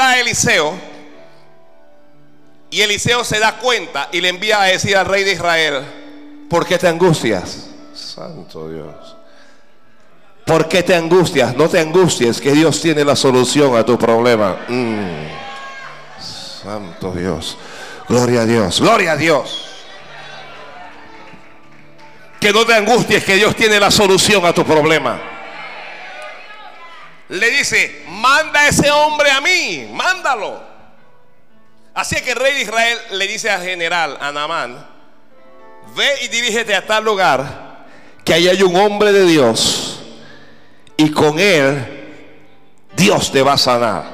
[0.00, 0.72] Está Eliseo.
[2.70, 5.84] Y Eliseo se da cuenta y le envía a decir al rey de Israel,
[6.48, 7.66] ¿por qué te angustias?
[7.92, 9.16] Santo Dios.
[10.46, 11.54] ¿Por qué te angustias?
[11.54, 14.60] No te angusties, que Dios tiene la solución a tu problema.
[14.68, 15.26] Mm.
[16.62, 17.58] Santo Dios.
[18.08, 18.80] Gloria a Dios.
[18.80, 19.66] Gloria a Dios.
[22.40, 25.39] Que no te angusties, que Dios tiene la solución a tu problema.
[27.30, 30.60] Le dice, manda a ese hombre a mí, mándalo.
[31.94, 34.86] Así que el rey de Israel le dice al general, a Naamán,
[35.94, 37.86] ve y dirígete a tal lugar,
[38.24, 40.02] que ahí hay un hombre de Dios,
[40.96, 42.00] y con él
[42.96, 44.04] Dios te va a sanar.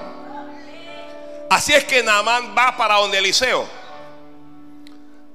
[1.49, 3.67] Así es que Naamán va para donde Eliseo.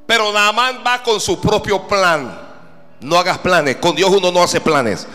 [0.05, 2.39] Pero Naamán va con su propio plan.
[2.99, 3.77] No hagas planes.
[3.77, 5.07] Con Dios uno no hace planes.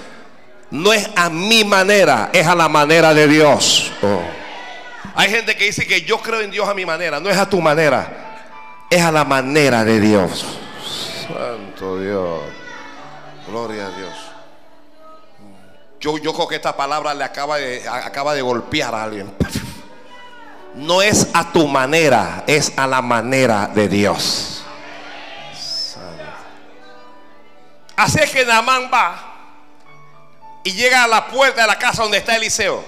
[0.71, 3.93] No es a mi manera, es a la manera de Dios.
[4.03, 4.23] Oh.
[5.15, 7.21] Hay gente que dice que yo creo en Dios a mi manera.
[7.21, 10.45] No es a tu manera, es a la manera de Dios.
[11.29, 12.41] Santo Dios.
[13.47, 14.13] Gloria a Dios.
[16.01, 19.33] Yo, yo creo que esta palabra le acaba de, acaba de golpear a alguien.
[20.75, 24.65] No es a tu manera, es a la manera de Dios.
[27.97, 29.26] Así es que Naamán va
[30.67, 32.83] y llega a la puerta de la casa donde está Eliseo.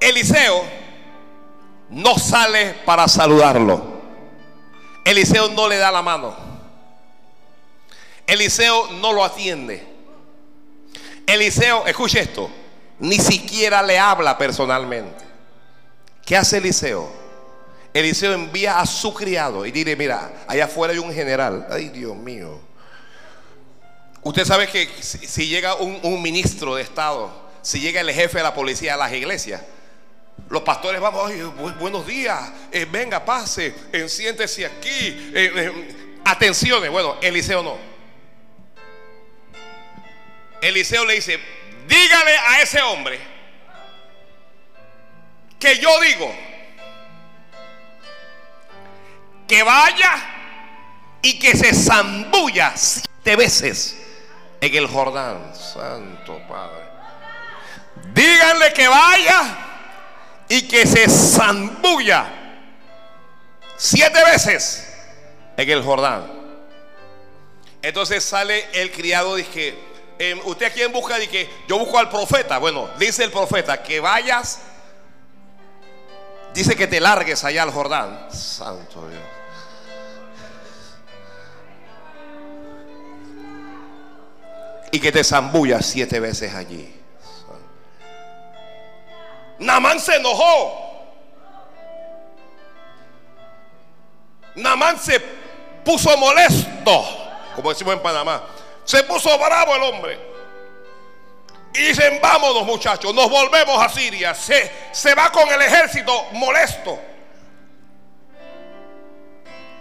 [0.00, 0.64] Eliseo
[1.90, 4.00] no sale para saludarlo.
[5.04, 6.34] Eliseo no le da la mano.
[8.26, 9.86] Eliseo no lo atiende.
[11.26, 12.50] Eliseo, escuche esto,
[13.00, 15.22] ni siquiera le habla personalmente.
[16.24, 17.12] ¿Qué hace Eliseo?
[17.92, 21.66] Eliseo envía a su criado y dice, mira, allá afuera hay un general.
[21.70, 22.63] Ay, Dios mío.
[24.24, 28.54] Usted sabe que si, llega un, ministro de Estado, si llega el jefe de la
[28.54, 29.60] policía a las iglesias,
[30.48, 31.30] los pastores vamos,
[31.78, 32.40] buenos días,
[32.72, 36.90] eh, venga, pase, eh, siéntese aquí, eh, atenciones.
[36.90, 37.76] Bueno, Eliseo no.
[40.62, 41.38] Eliseo le dice,
[41.86, 43.20] dígale a ese hombre
[45.58, 46.34] que yo digo
[49.46, 50.14] que vaya
[51.20, 53.98] y que se zambulla siete veces
[54.64, 55.52] en el Jordán.
[55.54, 56.84] Santo Padre.
[58.12, 59.58] Díganle que vaya
[60.48, 62.26] y que se zambulla
[63.76, 64.88] siete veces
[65.56, 66.30] en el Jordán.
[67.82, 69.74] Entonces sale el criado y dice,
[70.18, 71.18] em, ¿usted a quién busca?
[71.18, 72.58] que yo busco al profeta.
[72.58, 74.60] Bueno, dice el profeta que vayas.
[76.54, 78.28] Dice que te largues allá al Jordán.
[78.32, 79.33] Santo Dios.
[84.94, 86.88] Y que te zambullas siete veces allí.
[89.58, 91.10] Namán se enojó.
[94.54, 95.18] Namán se
[95.84, 97.04] puso molesto,
[97.56, 98.44] como decimos en Panamá.
[98.84, 100.20] Se puso bravo el hombre.
[101.74, 104.32] Y dicen, vámonos muchachos, nos volvemos a Siria.
[104.32, 107.00] Se, se va con el ejército molesto.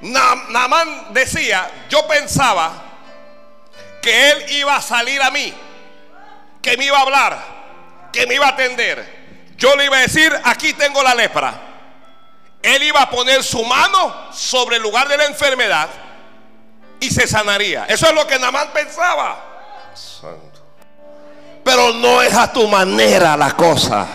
[0.01, 2.92] Namán decía, yo pensaba
[4.03, 5.51] que Él iba a salir a mí,
[6.61, 7.43] que me iba a hablar,
[8.11, 9.23] que me iba a atender.
[9.57, 11.53] Yo le iba a decir, aquí tengo la lepra.
[12.61, 15.89] Él iba a poner su mano sobre el lugar de la enfermedad
[16.99, 17.85] y se sanaría.
[17.85, 19.41] Eso es lo que Namán pensaba.
[21.63, 24.05] Pero no es a tu manera la cosa.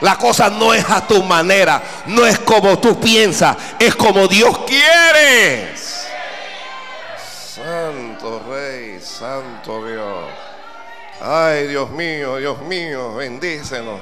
[0.00, 4.60] La cosa no es a tu manera, no es como tú piensas, es como Dios
[4.60, 5.74] quiere.
[9.20, 10.30] Santo Dios.
[11.20, 14.00] Ay, Dios mío, Dios mío, bendícenos.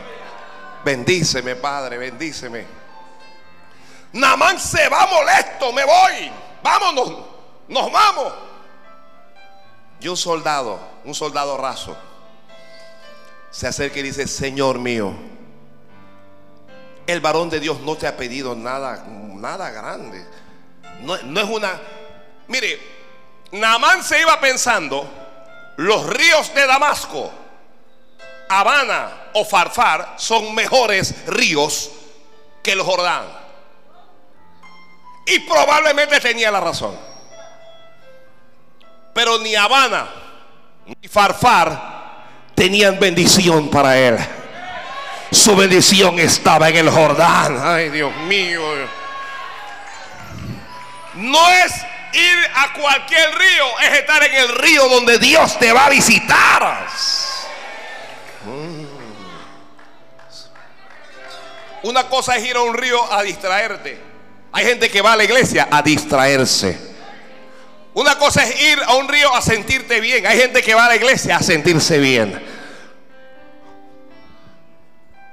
[0.85, 2.65] Bendíceme, Padre, bendíceme.
[4.13, 6.31] Namán se va molesto, me voy.
[6.63, 7.15] Vámonos,
[7.67, 8.33] nos vamos.
[10.01, 11.97] Y un soldado, un soldado raso,
[13.51, 15.13] se acerca y dice, Señor mío,
[17.09, 20.25] el varón de Dios no te ha pedido nada, nada grande.
[21.01, 21.81] No, no es una,
[22.47, 22.98] mire,
[23.53, 25.09] Naamán se iba pensando,
[25.77, 27.31] los ríos de Damasco,
[28.49, 31.91] Habana o Farfar son mejores ríos
[32.63, 33.25] que el Jordán.
[35.27, 36.97] Y probablemente tenía la razón.
[39.15, 40.09] Pero ni Habana
[40.87, 41.99] ni Farfar
[42.55, 44.19] tenían bendición para él.
[45.31, 47.61] Su bendición estaba en el Jordán.
[47.63, 48.63] Ay, Dios mío.
[51.15, 51.73] No es
[52.13, 56.87] ir a cualquier río, es estar en el río donde Dios te va a visitar.
[58.45, 58.89] Mm.
[61.83, 63.99] Una cosa es ir a un río a distraerte.
[64.53, 66.77] Hay gente que va a la iglesia a distraerse.
[67.95, 70.27] Una cosa es ir a un río a sentirte bien.
[70.27, 72.41] Hay gente que va a la iglesia a sentirse bien.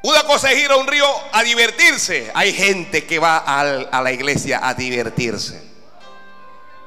[0.03, 2.31] Una cosa es ir a un río a divertirse.
[2.33, 5.74] Hay gente que va a la iglesia a divertirse.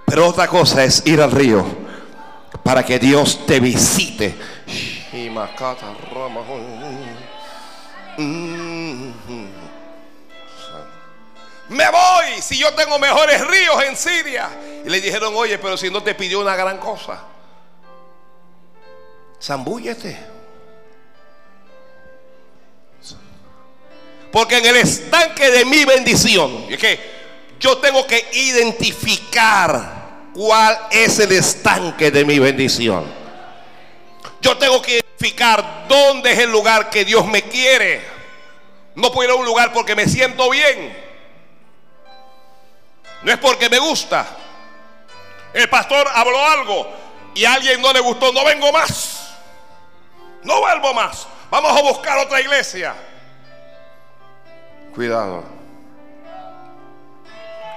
[0.08, 1.64] Pero otra cosa es ir al río
[2.62, 4.34] para que Dios te visite.
[11.68, 14.48] Me voy si yo tengo mejores ríos en Siria.
[14.84, 17.20] Y le dijeron, oye, pero si no te pidió una gran cosa,
[19.42, 20.18] zambúllete.
[24.32, 27.18] Porque en el estanque de mi bendición, es que
[27.60, 29.97] yo tengo que identificar
[30.38, 33.04] cuál es el estanque de mi bendición.
[34.40, 38.06] Yo tengo que identificar dónde es el lugar que Dios me quiere.
[38.94, 40.96] No puedo ir a un lugar porque me siento bien.
[43.24, 44.28] No es porque me gusta.
[45.52, 46.88] El pastor habló algo
[47.34, 48.32] y a alguien no le gustó.
[48.32, 49.34] No vengo más.
[50.44, 51.26] No vuelvo más.
[51.50, 52.94] Vamos a buscar otra iglesia.
[54.94, 55.42] Cuidado.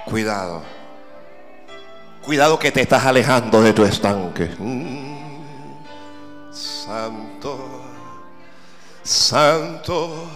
[0.04, 0.71] Cuidado.
[2.22, 4.50] Cuidado que te estás alejando de tu estanque.
[4.58, 5.82] Mm.
[6.52, 7.82] santo.
[9.02, 10.28] Santo.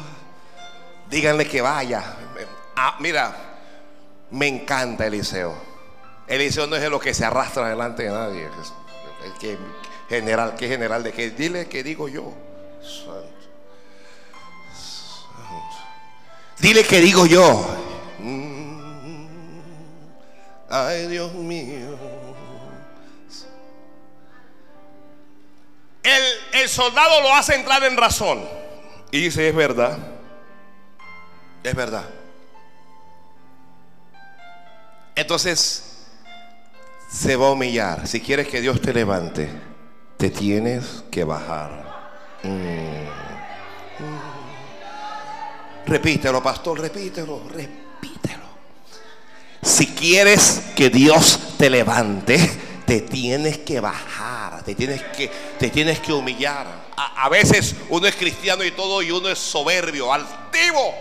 [1.09, 2.03] Díganle que vaya.
[2.74, 3.34] Ah, mira,
[4.32, 5.55] me encanta Eliseo.
[6.26, 8.49] Eliseo no es lo que se arrastra delante de nadie.
[9.24, 9.57] El que
[10.09, 12.32] general, que general de que dile que digo yo.
[12.82, 13.37] Santo.
[16.59, 17.64] Dile que digo yo.
[20.85, 21.99] Mm, ay, Dios mío.
[26.03, 28.45] El, el, soldado lo hace entrar en razón.
[29.11, 29.99] Y dice, es verdad.
[31.62, 32.05] Es verdad.
[35.16, 36.07] Entonces,
[37.11, 38.07] se va a humillar.
[38.07, 39.49] Si quieres que Dios te levante,
[40.16, 41.85] te tienes que bajar.
[42.43, 43.07] Mm.
[45.87, 48.45] Repítelo, pastor, repítelo, repítelo.
[49.62, 52.38] Si quieres que Dios te levante,
[52.86, 55.28] te tienes que bajar, te tienes que,
[55.59, 56.86] te tienes que humillar.
[56.96, 60.94] A, veces uno es cristiano y todo y uno es soberbio, altivo.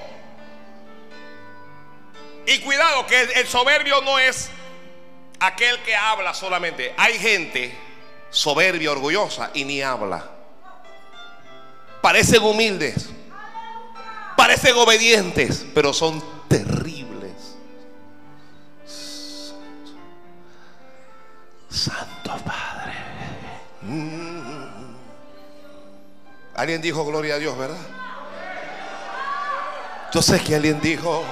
[2.48, 4.50] Y cuidado que el soberbio no es
[5.40, 6.94] aquel que habla solamente.
[6.98, 7.76] Hay gente
[8.30, 10.32] soberbia, orgullosa y ni habla.
[12.02, 13.10] Parecen humildes
[14.36, 17.05] parecen obedientes, pero son terribles.
[21.76, 22.94] Santo Padre.
[23.82, 24.96] Mm.
[26.56, 27.76] Alguien dijo gloria a Dios, ¿verdad?
[30.14, 31.26] Yo sé que alguien dijo,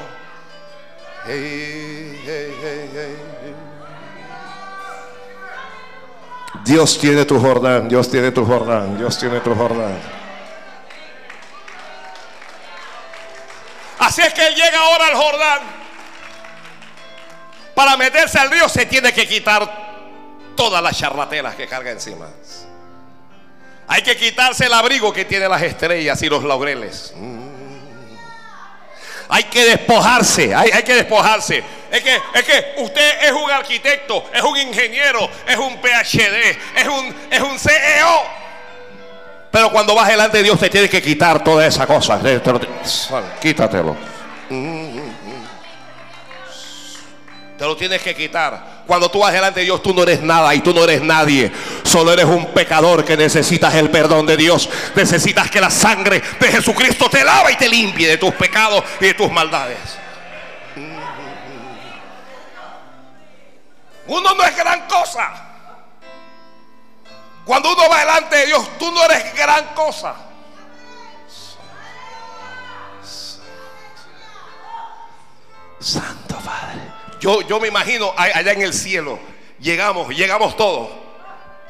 [6.66, 9.98] Dios tiene tu Jordán, Dios tiene tu Jordán, Dios tiene tu Jordán.
[14.00, 15.60] Así es que él llega ahora al Jordán.
[17.74, 19.93] Para meterse al río se tiene que quitar
[20.56, 22.28] todas las charlatelas que carga encima.
[23.88, 27.14] Hay que quitarse el abrigo que tiene las estrellas y los laureles.
[27.16, 27.44] Mm.
[29.30, 31.64] Hay que despojarse, hay, hay, que despojarse.
[31.92, 36.88] Es que, es que usted es un arquitecto, es un ingeniero, es un PhD, es
[36.88, 38.24] un, es un CEO.
[39.52, 42.20] Pero cuando vas delante de Dios te tienes que quitar toda esa cosa.
[43.40, 43.96] Quítatelo.
[47.58, 48.73] Te lo tienes que quitar.
[48.86, 51.52] Cuando tú vas delante de Dios, tú no eres nada y tú no eres nadie.
[51.84, 54.70] Solo eres un pecador que necesitas el perdón de Dios.
[54.96, 59.06] Necesitas que la sangre de Jesucristo te lava y te limpie de tus pecados y
[59.06, 59.78] de tus maldades.
[64.08, 65.32] Uno no es gran cosa.
[67.46, 70.16] Cuando uno va delante de Dios, tú no eres gran cosa.
[75.80, 76.83] Santo Padre.
[77.24, 79.18] Yo, yo me imagino allá en el cielo.
[79.58, 80.90] Llegamos, llegamos todos.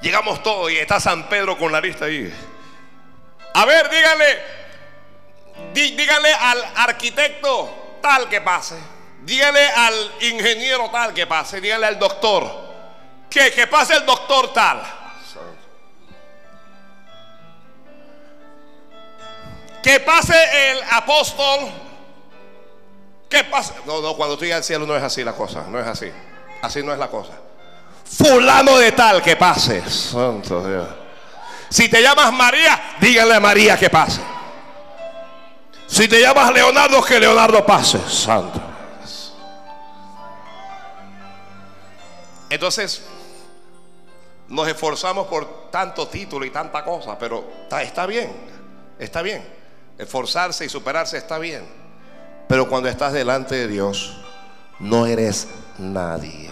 [0.01, 2.33] Llegamos todos y está San Pedro con la lista ahí.
[3.53, 4.39] A ver, díganle,
[5.73, 8.79] díganle al arquitecto tal que pase.
[9.21, 11.61] Díganle al ingeniero tal que pase.
[11.61, 12.73] Díganle al doctor.
[13.29, 14.81] Que, que pase el doctor tal.
[19.83, 21.92] Que pase el apóstol.
[23.33, 23.73] Que pase.
[23.87, 25.63] No, no, cuando estoy al cielo no es así la cosa.
[25.67, 26.05] No es así.
[26.61, 27.33] Así no es la cosa.
[28.05, 29.81] Fulano de tal que pase.
[29.89, 30.87] Santo Dios.
[31.67, 34.21] Si te llamas María, díganle a María que pase.
[35.87, 37.99] Si te llamas Leonardo, que Leonardo pase.
[38.07, 38.61] Santo.
[42.51, 43.01] Entonces,
[44.47, 48.31] nos esforzamos por tanto título y tanta cosa, pero está, está bien,
[48.99, 49.43] está bien.
[49.97, 51.82] Esforzarse y superarse está bien.
[52.47, 54.21] Pero cuando estás delante de Dios,
[54.79, 56.49] no eres nadie.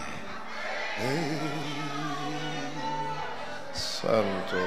[3.73, 4.57] Santo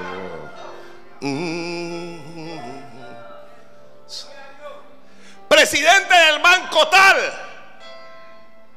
[1.21, 2.15] mm.
[5.49, 7.17] Presidente del banco tal.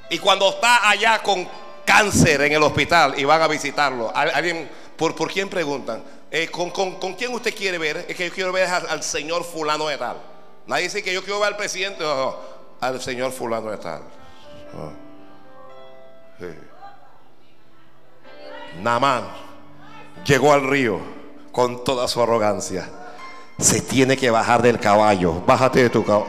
[0.10, 1.48] Y cuando está allá con
[1.84, 6.04] cáncer en el hospital y van a visitarlo, alguien, ¿por, quién preguntan?
[6.30, 6.72] Eh, ¿con,
[7.18, 8.06] quién usted quiere ver?
[8.08, 10.18] Es que yo quiero ver al, señor fulano de tal.
[10.68, 12.04] Nadie dice que yo quiero ver al presidente,
[12.82, 14.02] al señor fulano de tal.
[18.82, 19.24] Namán
[20.26, 21.00] llegó al río
[21.52, 22.90] con toda su arrogancia.
[23.58, 25.42] Se tiene que bajar del caballo.
[25.46, 26.28] Bájate de tu caballo.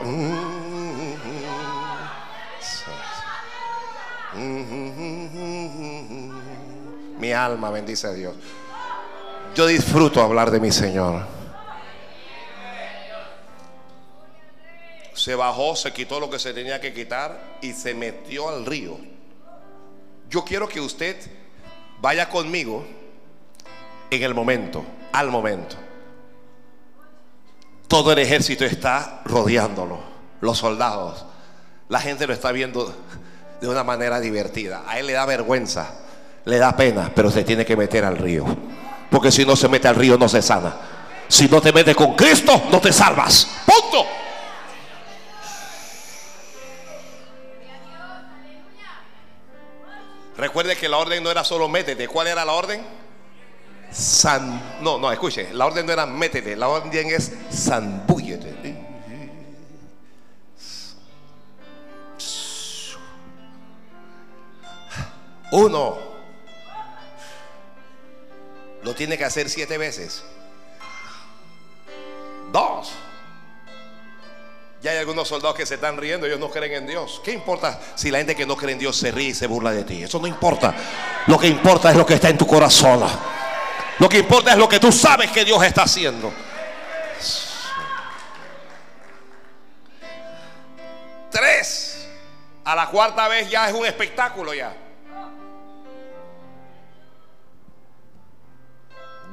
[7.18, 8.34] Mi alma bendice a Dios.
[9.54, 11.37] Yo disfruto hablar de mi Señor.
[15.18, 18.96] Se bajó, se quitó lo que se tenía que quitar y se metió al río.
[20.30, 21.16] Yo quiero que usted
[22.00, 22.86] vaya conmigo
[24.12, 25.74] en el momento, al momento.
[27.88, 29.98] Todo el ejército está rodeándolo,
[30.40, 31.26] los soldados.
[31.88, 32.94] La gente lo está viendo
[33.60, 34.84] de una manera divertida.
[34.86, 35.96] A él le da vergüenza,
[36.44, 38.44] le da pena, pero se tiene que meter al río.
[39.10, 40.76] Porque si no se mete al río no se sana.
[41.26, 43.48] Si no te metes con Cristo, no te salvas.
[43.66, 44.17] Punto.
[50.38, 52.06] Recuerde que la orden no era solo métete.
[52.06, 52.80] ¿Cuál era la orden?
[53.90, 55.52] San, no, no, escuche.
[55.52, 56.54] La orden no era métete.
[56.54, 58.86] La orden es zambúllete.
[65.50, 65.98] Uno
[68.84, 70.22] lo tiene que hacer siete veces.
[72.52, 72.92] Dos.
[74.80, 77.20] Ya hay algunos soldados que se están riendo, ellos no creen en Dios.
[77.24, 79.72] ¿Qué importa si la gente que no cree en Dios se ríe y se burla
[79.72, 80.04] de ti?
[80.04, 80.74] Eso no importa.
[81.26, 83.04] Lo que importa es lo que está en tu corazón.
[83.98, 86.32] Lo que importa es lo que tú sabes que Dios está haciendo.
[91.30, 92.08] Tres.
[92.64, 94.76] A la cuarta vez ya es un espectáculo ya.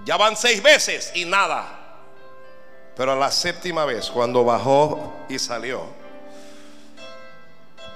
[0.05, 1.74] Ya van seis veces y nada.
[2.95, 5.81] Pero a la séptima vez, cuando bajó y salió,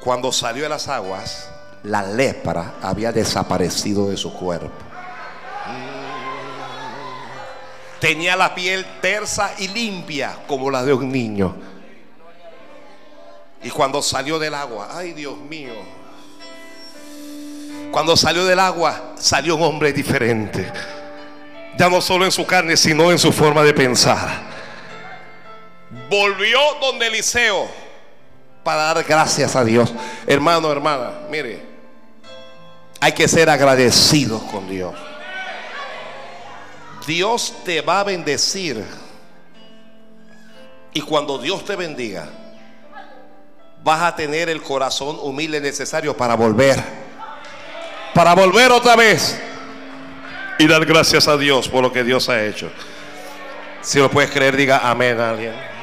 [0.01, 1.49] cuando salió de las aguas,
[1.83, 4.69] la lepra había desaparecido de su cuerpo.
[8.01, 11.55] Tenía la piel tersa y limpia como la de un niño.
[13.61, 15.73] Y cuando salió del agua, ay Dios mío,
[17.91, 20.71] cuando salió del agua, salió un hombre diferente.
[21.77, 24.48] Ya no solo en su carne, sino en su forma de pensar
[26.09, 27.67] volvió donde Eliseo
[28.63, 29.93] para dar gracias a Dios.
[30.27, 31.61] Hermano, hermana, mire,
[32.99, 34.93] hay que ser agradecidos con Dios.
[37.07, 38.83] Dios te va a bendecir.
[40.93, 42.27] Y cuando Dios te bendiga,
[43.83, 46.83] vas a tener el corazón humilde necesario para volver.
[48.13, 49.39] Para volver otra vez.
[50.57, 52.69] Y dar gracias a Dios por lo que Dios ha hecho.
[53.81, 55.78] Si lo puedes creer, diga amén a alguien.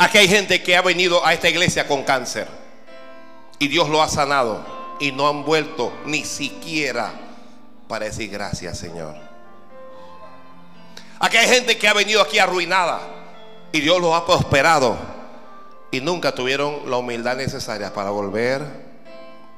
[0.00, 2.48] Aquí hay gente que ha venido a esta iglesia con cáncer
[3.58, 4.64] y Dios lo ha sanado
[4.98, 7.12] y no han vuelto ni siquiera
[7.86, 9.14] para decir gracias Señor.
[11.18, 12.98] Aquí hay gente que ha venido aquí arruinada
[13.72, 14.96] y Dios los ha prosperado
[15.90, 18.64] y nunca tuvieron la humildad necesaria para volver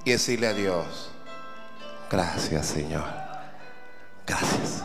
[0.05, 1.13] y decirle a Dios,
[2.11, 3.05] gracias Señor,
[4.27, 4.83] gracias.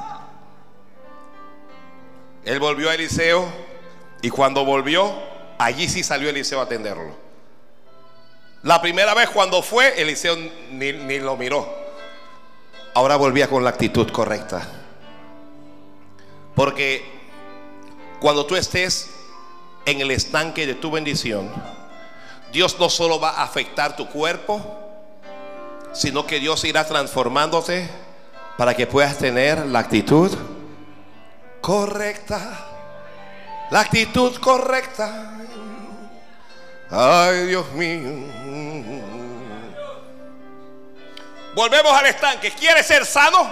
[2.46, 3.44] Él volvió a Eliseo
[4.22, 7.16] y cuando volvió Allí sí salió Eliseo a atenderlo.
[8.64, 10.36] La primera vez cuando fue, Eliseo
[10.72, 11.68] ni, ni lo miró.
[12.94, 14.68] Ahora volvía con la actitud correcta.
[16.56, 17.06] Porque
[18.20, 19.12] cuando tú estés
[19.86, 21.52] en el estanque de tu bendición,
[22.52, 24.60] Dios no solo va a afectar tu cuerpo,
[25.94, 27.90] sino que Dios irá transformándote
[28.58, 30.36] para que puedas tener la actitud
[31.62, 32.66] correcta.
[33.70, 35.38] La actitud correcta.
[36.90, 38.12] Ay, Dios mío.
[41.54, 42.52] Volvemos al estanque.
[42.52, 43.52] ¿Quiere ser sano?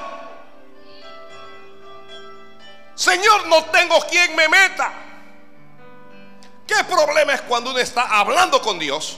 [2.93, 4.93] Señor, no tengo quien me meta.
[6.65, 9.17] ¿Qué problema es cuando uno está hablando con Dios?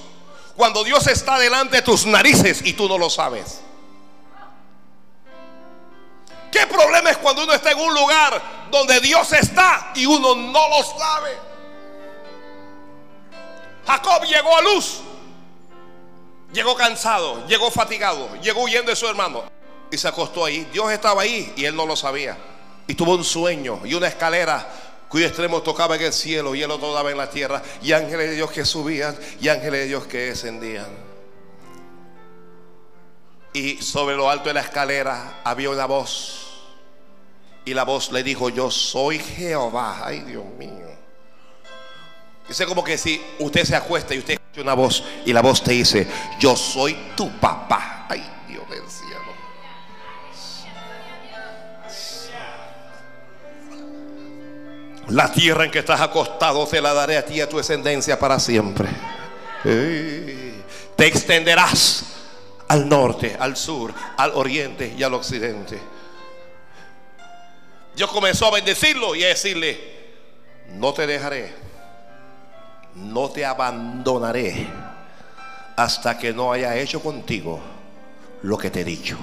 [0.56, 3.62] Cuando Dios está delante de tus narices y tú no lo sabes.
[6.52, 8.42] ¿Qué problema es cuando uno está en un lugar
[8.72, 11.47] donde Dios está y uno no lo sabe?
[13.88, 15.02] Jacob llegó a luz.
[16.52, 19.44] Llegó cansado, llegó fatigado, llegó huyendo de su hermano
[19.92, 20.68] y se acostó ahí.
[20.72, 22.38] Dios estaba ahí y él no lo sabía.
[22.88, 24.68] Y tuvo un sueño y una escalera
[25.10, 27.62] cuyo extremo tocaba en el cielo y el otro daba en la tierra.
[27.82, 30.88] Y ángeles de Dios que subían y ángeles de Dios que descendían.
[33.54, 36.44] Y sobre lo alto de la escalera había una voz.
[37.66, 40.02] Y la voz le dijo, yo soy Jehová.
[40.06, 40.97] Ay, Dios mío.
[42.48, 45.62] Dice como que si usted se acuesta y usted escucha una voz y la voz
[45.62, 46.08] te dice,
[46.40, 48.06] yo soy tu papá.
[48.10, 49.18] Ay, Dios del cielo.
[55.10, 58.18] La tierra en que estás acostado te la daré a ti y a tu descendencia
[58.18, 58.88] para siempre.
[59.64, 62.06] Te extenderás
[62.70, 65.80] al norte, al sur, al oriente y al occidente.
[67.94, 69.80] Dios comenzó a bendecirlo y a decirle,
[70.70, 71.68] no te dejaré
[73.04, 74.68] no te abandonaré
[75.76, 77.60] hasta que no haya hecho contigo
[78.44, 79.18] lo que te he dicho.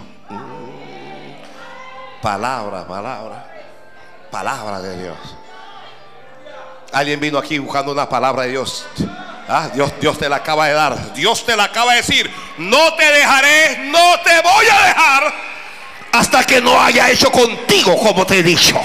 [2.22, 3.46] Palabra, palabra,
[4.30, 5.18] palabra de Dios.
[6.92, 8.86] Alguien vino aquí buscando una palabra de Dios.
[9.48, 11.12] Ah, Dios, Dios te la acaba de dar.
[11.12, 12.30] Dios te la acaba de decir.
[12.56, 15.34] No te dejaré, no te voy a dejar
[16.12, 18.80] hasta que no haya hecho contigo como te he dicho.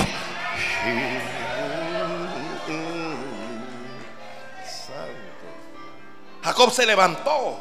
[6.50, 7.60] Jacob se levantó.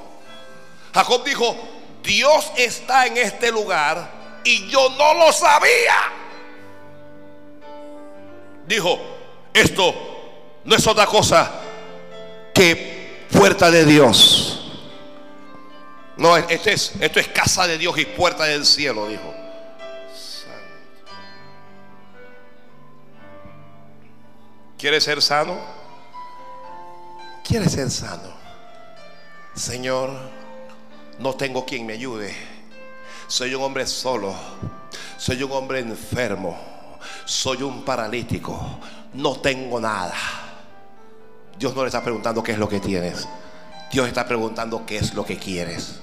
[0.95, 1.55] Jacob dijo,
[2.03, 5.95] Dios está en este lugar y yo no lo sabía.
[8.67, 8.99] Dijo,
[9.53, 9.95] esto
[10.65, 11.51] no es otra cosa
[12.55, 14.73] que puerta de Dios.
[16.17, 19.35] No, esto es, esto es casa de Dios y puerta del cielo, dijo.
[24.79, 25.59] ¿Quiere ser sano?
[27.45, 28.38] ¿Quiere ser sano?
[29.59, 30.11] Señor,
[31.19, 32.33] no tengo quien me ayude.
[33.27, 34.33] Soy un hombre solo.
[35.17, 36.57] Soy un hombre enfermo.
[37.25, 38.79] Soy un paralítico.
[39.15, 40.15] No tengo nada.
[41.59, 43.29] Dios no le está preguntando qué es lo que tienes.
[43.91, 46.01] Dios está preguntando qué es lo que quieres.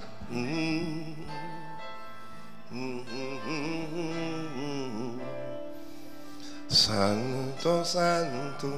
[6.68, 8.74] Santo, santo.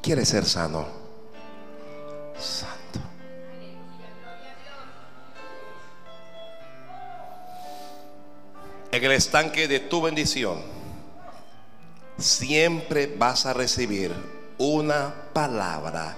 [0.00, 0.86] ¿Quieres ser sano?
[2.38, 2.77] Santo.
[8.90, 10.62] En el estanque de tu bendición,
[12.16, 14.12] siempre vas a recibir
[14.58, 16.16] una palabra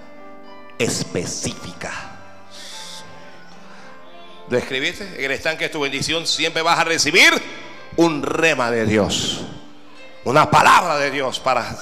[0.79, 1.93] específica.
[4.49, 5.05] ¿Lo escribiste?
[5.17, 7.31] En el estanque de tu bendición siempre vas a recibir
[7.97, 9.43] un rema de Dios.
[10.25, 11.77] Una palabra de Dios para...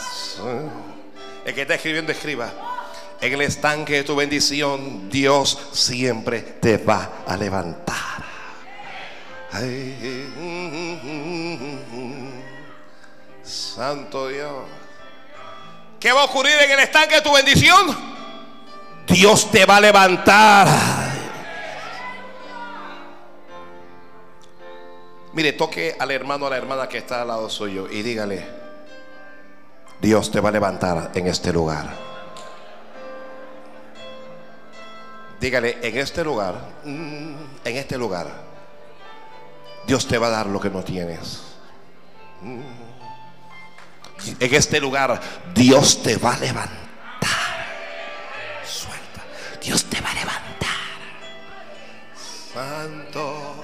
[1.45, 2.53] El que está escribiendo, escriba.
[3.20, 8.08] En el estanque de tu bendición, Dios siempre te va a levantar.
[13.42, 14.53] Santo Dios.
[15.99, 17.96] ¿Qué va a ocurrir en el estanque de tu bendición?
[19.07, 20.68] Dios te va a levantar.
[25.32, 28.46] Mire, toque al hermano a la hermana que está al lado suyo y dígale,
[30.01, 31.86] Dios te va a levantar en este lugar.
[35.40, 37.34] Dígale, en este lugar, mm,
[37.64, 38.47] en este lugar
[39.89, 41.45] Dios te va a dar lo que no tienes.
[42.43, 45.18] En este lugar
[45.55, 46.76] Dios te va a levantar.
[48.66, 49.24] Suelta.
[49.62, 50.68] Dios te va a levantar.
[52.53, 53.55] Santo,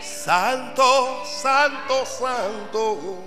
[0.00, 3.24] santo, santo, santo.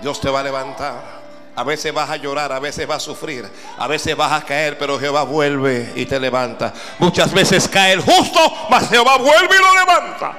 [0.00, 1.19] Dios te va a levantar.
[1.56, 3.46] A veces vas a llorar, a veces vas a sufrir,
[3.76, 6.72] a veces vas a caer, pero Jehová vuelve y te levanta.
[6.98, 8.40] Muchas veces cae el justo,
[8.70, 10.38] mas Jehová vuelve y lo levanta.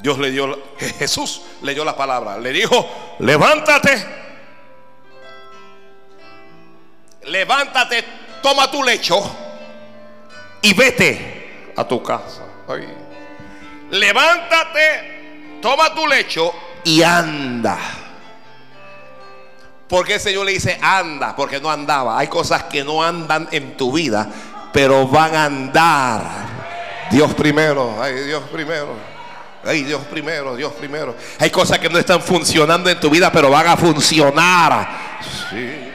[0.00, 0.58] Dios le dio,
[0.98, 4.02] Jesús le dio la palabra, le dijo, levántate,
[7.24, 8.04] levántate,
[8.42, 9.20] toma tu lecho
[10.62, 12.46] y vete a tu casa.
[13.90, 15.19] Levántate
[15.60, 16.52] toma tu lecho
[16.84, 17.78] y anda.
[19.88, 22.18] Porque el Señor le dice, anda, porque no andaba.
[22.18, 24.28] Hay cosas que no andan en tu vida,
[24.72, 26.22] pero van a andar.
[27.10, 28.94] Dios primero, ay Dios primero.
[29.64, 31.14] Ay Dios primero, Dios primero.
[31.38, 34.88] Hay cosas que no están funcionando en tu vida, pero van a funcionar.
[35.50, 35.90] Sí.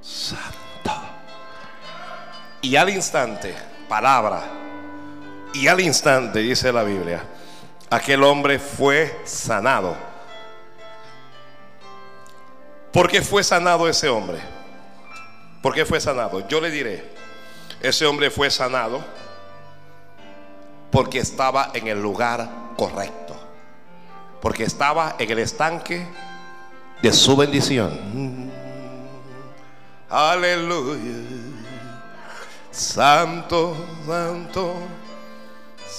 [0.00, 0.92] Santo.
[2.62, 3.54] Y al instante,
[3.88, 4.63] palabra.
[5.54, 7.24] Y al instante, dice la Biblia,
[7.88, 9.96] aquel hombre fue sanado.
[12.92, 14.38] ¿Por qué fue sanado ese hombre?
[15.62, 16.46] ¿Por qué fue sanado?
[16.48, 17.08] Yo le diré,
[17.80, 19.04] ese hombre fue sanado
[20.90, 23.36] porque estaba en el lugar correcto,
[24.42, 26.06] porque estaba en el estanque
[27.00, 28.50] de su bendición.
[30.10, 31.14] Aleluya.
[32.70, 33.76] Santo,
[34.06, 34.74] santo,